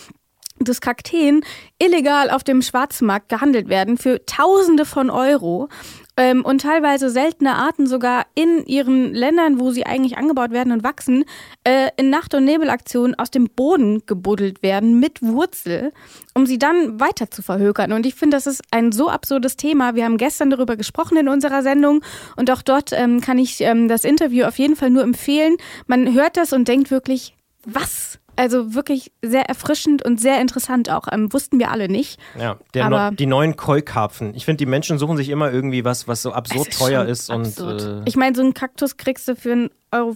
dass 0.60 0.82
Kakteen 0.82 1.42
illegal 1.80 2.30
auf 2.30 2.44
dem 2.44 2.62
Schwarzmarkt 2.62 3.30
gehandelt 3.30 3.70
werden 3.70 3.98
für 3.98 4.26
Tausende 4.26 4.86
von 4.86 5.10
Euro 5.10 5.70
ähm, 6.18 6.44
und 6.44 6.62
teilweise 6.62 7.10
seltene 7.10 7.54
Arten 7.54 7.88
sogar 7.88 8.26
in 8.36 8.66
ihren 8.66 9.14
Ländern, 9.14 9.60
wo 9.60 9.72
sie 9.72 9.86
eigentlich 9.86 10.18
angebaut 10.18 10.52
werden 10.52 10.74
und 10.74 10.84
wachsen, 10.84 11.26
äh, 11.64 11.90
in 11.96 12.10
Nacht- 12.10 12.34
und 12.34 12.44
Nebelaktionen 12.44 13.18
aus 13.18 13.32
dem 13.32 13.46
Boden 13.46 14.04
gebuddelt 14.06 14.64
werden 14.64 15.00
mit 15.00 15.22
Wurzel, 15.22 15.94
um 16.34 16.46
sie 16.46 16.58
dann 16.58 17.00
weiter 17.00 17.30
zu 17.30 17.42
verhökern. 17.42 17.94
Und 17.94 18.06
ich 18.06 18.16
finde, 18.16 18.36
das 18.36 18.48
ist 18.48 18.62
ein 18.72 18.92
so 18.92 19.10
absurdes 19.10 19.56
Thema. 19.56 19.96
Wir 19.96 20.06
haben 20.06 20.18
gestern 20.18 20.50
darüber 20.50 20.76
gesprochen 20.76 21.18
in 21.18 21.30
unserer 21.30 21.62
Sendung 21.62 22.04
und 22.36 22.50
auch 22.52 22.64
dort 22.64 22.92
ähm, 22.94 23.22
kann 23.22 23.38
ich 23.38 23.62
ähm, 23.62 23.88
das 23.88 24.04
Interview 24.04 24.46
auf 24.46 24.58
jeden 24.58 24.76
Fall 24.76 24.90
nur 24.90 25.04
empfehlen. 25.04 25.58
Man 25.86 26.14
hört 26.14 26.38
das 26.38 26.52
und 26.52 26.68
denkt 26.68 26.90
wirklich, 26.92 27.36
was? 27.64 28.20
Also 28.38 28.76
wirklich 28.76 29.12
sehr 29.22 29.50
erfrischend 29.50 30.06
und 30.06 30.22
sehr 30.22 30.40
interessant 30.40 30.90
auch. 30.90 31.08
Ähm, 31.12 31.34
wussten 31.34 31.60
wir 31.60 31.72
alle 31.72 31.90
nicht. 31.90 32.20
Ja, 32.40 32.58
no 32.76 33.12
die 33.12 33.26
neuen 33.26 33.58
Koi-Karpfen. 33.58 34.36
Ich 34.36 34.46
finde, 34.46 34.58
die 34.58 34.68
Menschen 34.68 35.00
suchen 35.00 35.18
sich 35.18 35.30
immer 35.30 35.52
irgendwie 35.52 35.84
was, 35.84 36.08
was 36.08 36.22
so 36.22 36.32
absurd 36.32 36.70
ist 36.70 36.80
teuer 36.80 37.06
ist. 37.06 37.30
Absurd. 37.30 37.82
Und, 37.82 38.06
äh 38.06 38.10
ich 38.10 38.16
meine, 38.16 38.36
so 38.36 38.44
einen 38.44 38.54
Kaktus 38.54 38.96
kriegst 38.98 39.28
du 39.28 39.36
für 39.36 39.54
1,50 39.92 39.92
Euro 39.92 40.14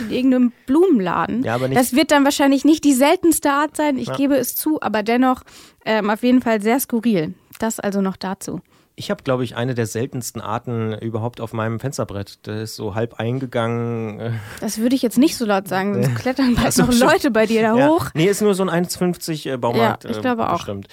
in 0.00 0.10
irgendeinem 0.10 0.52
Blumenladen. 0.66 1.44
Ja, 1.44 1.54
aber 1.54 1.68
nicht 1.68 1.80
das 1.80 1.94
wird 1.94 2.10
dann 2.10 2.24
wahrscheinlich 2.24 2.64
nicht 2.64 2.84
die 2.84 2.94
seltenste 2.94 3.50
Art 3.50 3.76
sein, 3.76 3.98
ich 3.98 4.08
ja. 4.08 4.16
gebe 4.16 4.36
es 4.36 4.56
zu, 4.56 4.82
aber 4.82 5.02
dennoch 5.02 5.42
ähm, 5.84 6.10
auf 6.10 6.22
jeden 6.22 6.42
Fall 6.42 6.60
sehr 6.60 6.80
skurril. 6.80 7.34
Das 7.60 7.78
also 7.78 8.00
noch 8.00 8.16
dazu. 8.16 8.60
Ich 8.96 9.10
habe, 9.10 9.24
glaube 9.24 9.42
ich, 9.42 9.56
eine 9.56 9.74
der 9.74 9.86
seltensten 9.86 10.40
Arten 10.40 10.92
überhaupt 10.92 11.40
auf 11.40 11.52
meinem 11.52 11.80
Fensterbrett. 11.80 12.38
Das 12.46 12.62
ist 12.62 12.76
so 12.76 12.94
halb 12.94 13.14
eingegangen. 13.14 14.20
Äh. 14.20 14.30
Das 14.60 14.78
würde 14.78 14.94
ich 14.94 15.02
jetzt 15.02 15.18
nicht 15.18 15.36
so 15.36 15.44
laut 15.44 15.66
sagen, 15.66 15.94
sonst 15.94 16.14
klettern 16.20 16.54
bald 16.54 16.78
noch 16.78 16.92
Leute 16.92 17.32
bei 17.32 17.46
dir 17.46 17.62
da 17.62 17.76
ja. 17.76 17.88
hoch. 17.88 18.10
Nee, 18.14 18.26
ist 18.26 18.40
nur 18.40 18.54
so 18.54 18.64
ein 18.64 18.86
1,50 18.86 19.52
äh, 19.52 19.56
Baumarkt. 19.56 20.04
Ja, 20.04 20.10
ich 20.10 20.20
glaube 20.20 20.42
äh, 20.42 20.46
auch. 20.46 20.58
Bestimmt. 20.58 20.86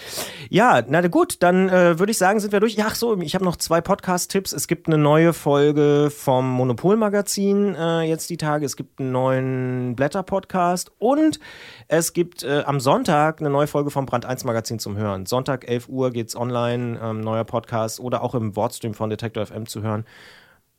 Ja, 0.50 0.82
na 0.88 1.08
gut, 1.08 1.44
dann 1.44 1.70
äh, 1.70 2.00
würde 2.00 2.12
ich 2.12 2.18
sagen, 2.18 2.40
sind 2.40 2.52
wir 2.52 2.60
durch. 2.60 2.74
Ja, 2.74 2.86
ach 2.88 2.96
so, 2.96 3.20
ich 3.20 3.36
habe 3.36 3.46
noch 3.46 3.56
zwei 3.56 3.82
Podcast-Tipps. 3.82 4.52
Es 4.52 4.68
gibt 4.68 4.88
eine 4.88 4.98
neue 4.98 5.32
Folge 5.34 6.10
vom 6.10 6.50
Monopol-Magazin 6.50 7.76
äh, 7.76 8.02
jetzt 8.02 8.32
die 8.32 8.38
Tage. 8.38 8.66
Es 8.66 8.78
gibt 8.78 9.00
einen 9.00 9.12
neuen 9.12 9.96
Blätter-Podcast 9.96 10.92
und 10.98 11.40
es 11.88 12.14
gibt 12.14 12.46
am 12.46 12.80
Sonntag 12.80 13.42
eine 13.42 13.50
neue 13.50 13.68
Folge 13.68 13.92
vom 13.92 14.06
Brand 14.06 14.26
1 14.26 14.46
Magazin 14.46 14.80
zum 14.80 14.96
Hören. 14.96 15.26
Sonntag 15.26 15.68
11 15.68 15.90
Uhr 15.90 16.12
geht's 16.12 16.36
online, 16.36 17.00
ähm, 17.04 17.20
neuer 17.20 17.44
Podcast 17.44 17.91
Podcast 17.92 18.00
oder 18.00 18.24
auch 18.24 18.36
im 18.36 18.56
Wortstream 18.56 18.94
von 18.94 19.10
Detektor 19.10 19.46
FM 19.46 19.66
zu 19.66 19.82
hören. 19.82 20.06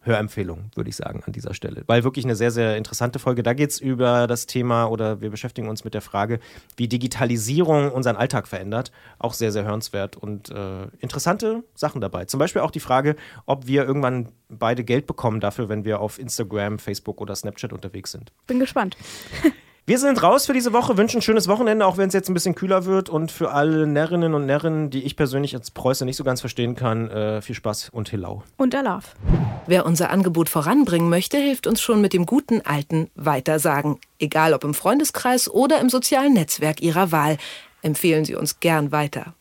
Hörempfehlung, 0.04 0.72
würde 0.74 0.90
ich 0.90 0.96
sagen, 0.96 1.22
an 1.24 1.32
dieser 1.32 1.54
Stelle. 1.54 1.84
Weil 1.86 2.02
wirklich 2.02 2.24
eine 2.24 2.34
sehr, 2.34 2.50
sehr 2.50 2.76
interessante 2.76 3.20
Folge. 3.20 3.44
Da 3.44 3.54
geht 3.54 3.70
es 3.70 3.78
über 3.78 4.26
das 4.26 4.46
Thema 4.46 4.86
oder 4.86 5.20
wir 5.20 5.30
beschäftigen 5.30 5.68
uns 5.68 5.84
mit 5.84 5.94
der 5.94 6.00
Frage, 6.00 6.40
wie 6.76 6.88
Digitalisierung 6.88 7.92
unseren 7.92 8.16
Alltag 8.16 8.48
verändert. 8.48 8.90
Auch 9.20 9.32
sehr, 9.32 9.52
sehr 9.52 9.62
hörenswert 9.62 10.16
und 10.16 10.50
äh, 10.50 10.88
interessante 10.98 11.62
Sachen 11.76 12.00
dabei. 12.00 12.24
Zum 12.24 12.40
Beispiel 12.40 12.62
auch 12.62 12.72
die 12.72 12.80
Frage, 12.80 13.14
ob 13.46 13.68
wir 13.68 13.84
irgendwann 13.84 14.30
beide 14.48 14.82
Geld 14.82 15.06
bekommen 15.06 15.38
dafür, 15.38 15.68
wenn 15.68 15.84
wir 15.84 16.00
auf 16.00 16.18
Instagram, 16.18 16.80
Facebook 16.80 17.20
oder 17.20 17.36
Snapchat 17.36 17.72
unterwegs 17.72 18.10
sind. 18.10 18.32
Bin 18.48 18.58
gespannt. 18.58 18.96
Wir 19.84 19.98
sind 19.98 20.22
raus 20.22 20.46
für 20.46 20.52
diese 20.52 20.72
Woche, 20.72 20.96
wünschen 20.96 21.18
ein 21.18 21.22
schönes 21.22 21.48
Wochenende, 21.48 21.84
auch 21.86 21.96
wenn 21.96 22.06
es 22.06 22.14
jetzt 22.14 22.28
ein 22.30 22.34
bisschen 22.34 22.54
kühler 22.54 22.84
wird. 22.84 23.08
Und 23.08 23.32
für 23.32 23.50
alle 23.50 23.88
Närrinnen 23.88 24.32
und 24.32 24.46
Närren, 24.46 24.90
die 24.90 25.02
ich 25.02 25.16
persönlich 25.16 25.56
als 25.56 25.72
Preuße 25.72 26.04
nicht 26.04 26.16
so 26.16 26.22
ganz 26.22 26.38
verstehen 26.38 26.76
kann, 26.76 27.10
äh, 27.10 27.42
viel 27.42 27.56
Spaß 27.56 27.88
und 27.88 28.08
Hillau. 28.08 28.44
Und 28.56 28.76
Alaf. 28.76 29.16
Wer 29.66 29.84
unser 29.84 30.10
Angebot 30.10 30.48
voranbringen 30.48 31.08
möchte, 31.08 31.36
hilft 31.36 31.66
uns 31.66 31.80
schon 31.80 32.00
mit 32.00 32.12
dem 32.12 32.26
guten 32.26 32.60
alten 32.60 33.10
Weitersagen. 33.16 33.98
Egal 34.20 34.54
ob 34.54 34.62
im 34.62 34.74
Freundeskreis 34.74 35.50
oder 35.50 35.80
im 35.80 35.88
sozialen 35.88 36.34
Netzwerk 36.34 36.80
Ihrer 36.80 37.10
Wahl. 37.10 37.36
Empfehlen 37.82 38.24
Sie 38.24 38.36
uns 38.36 38.60
gern 38.60 38.92
weiter. 38.92 39.34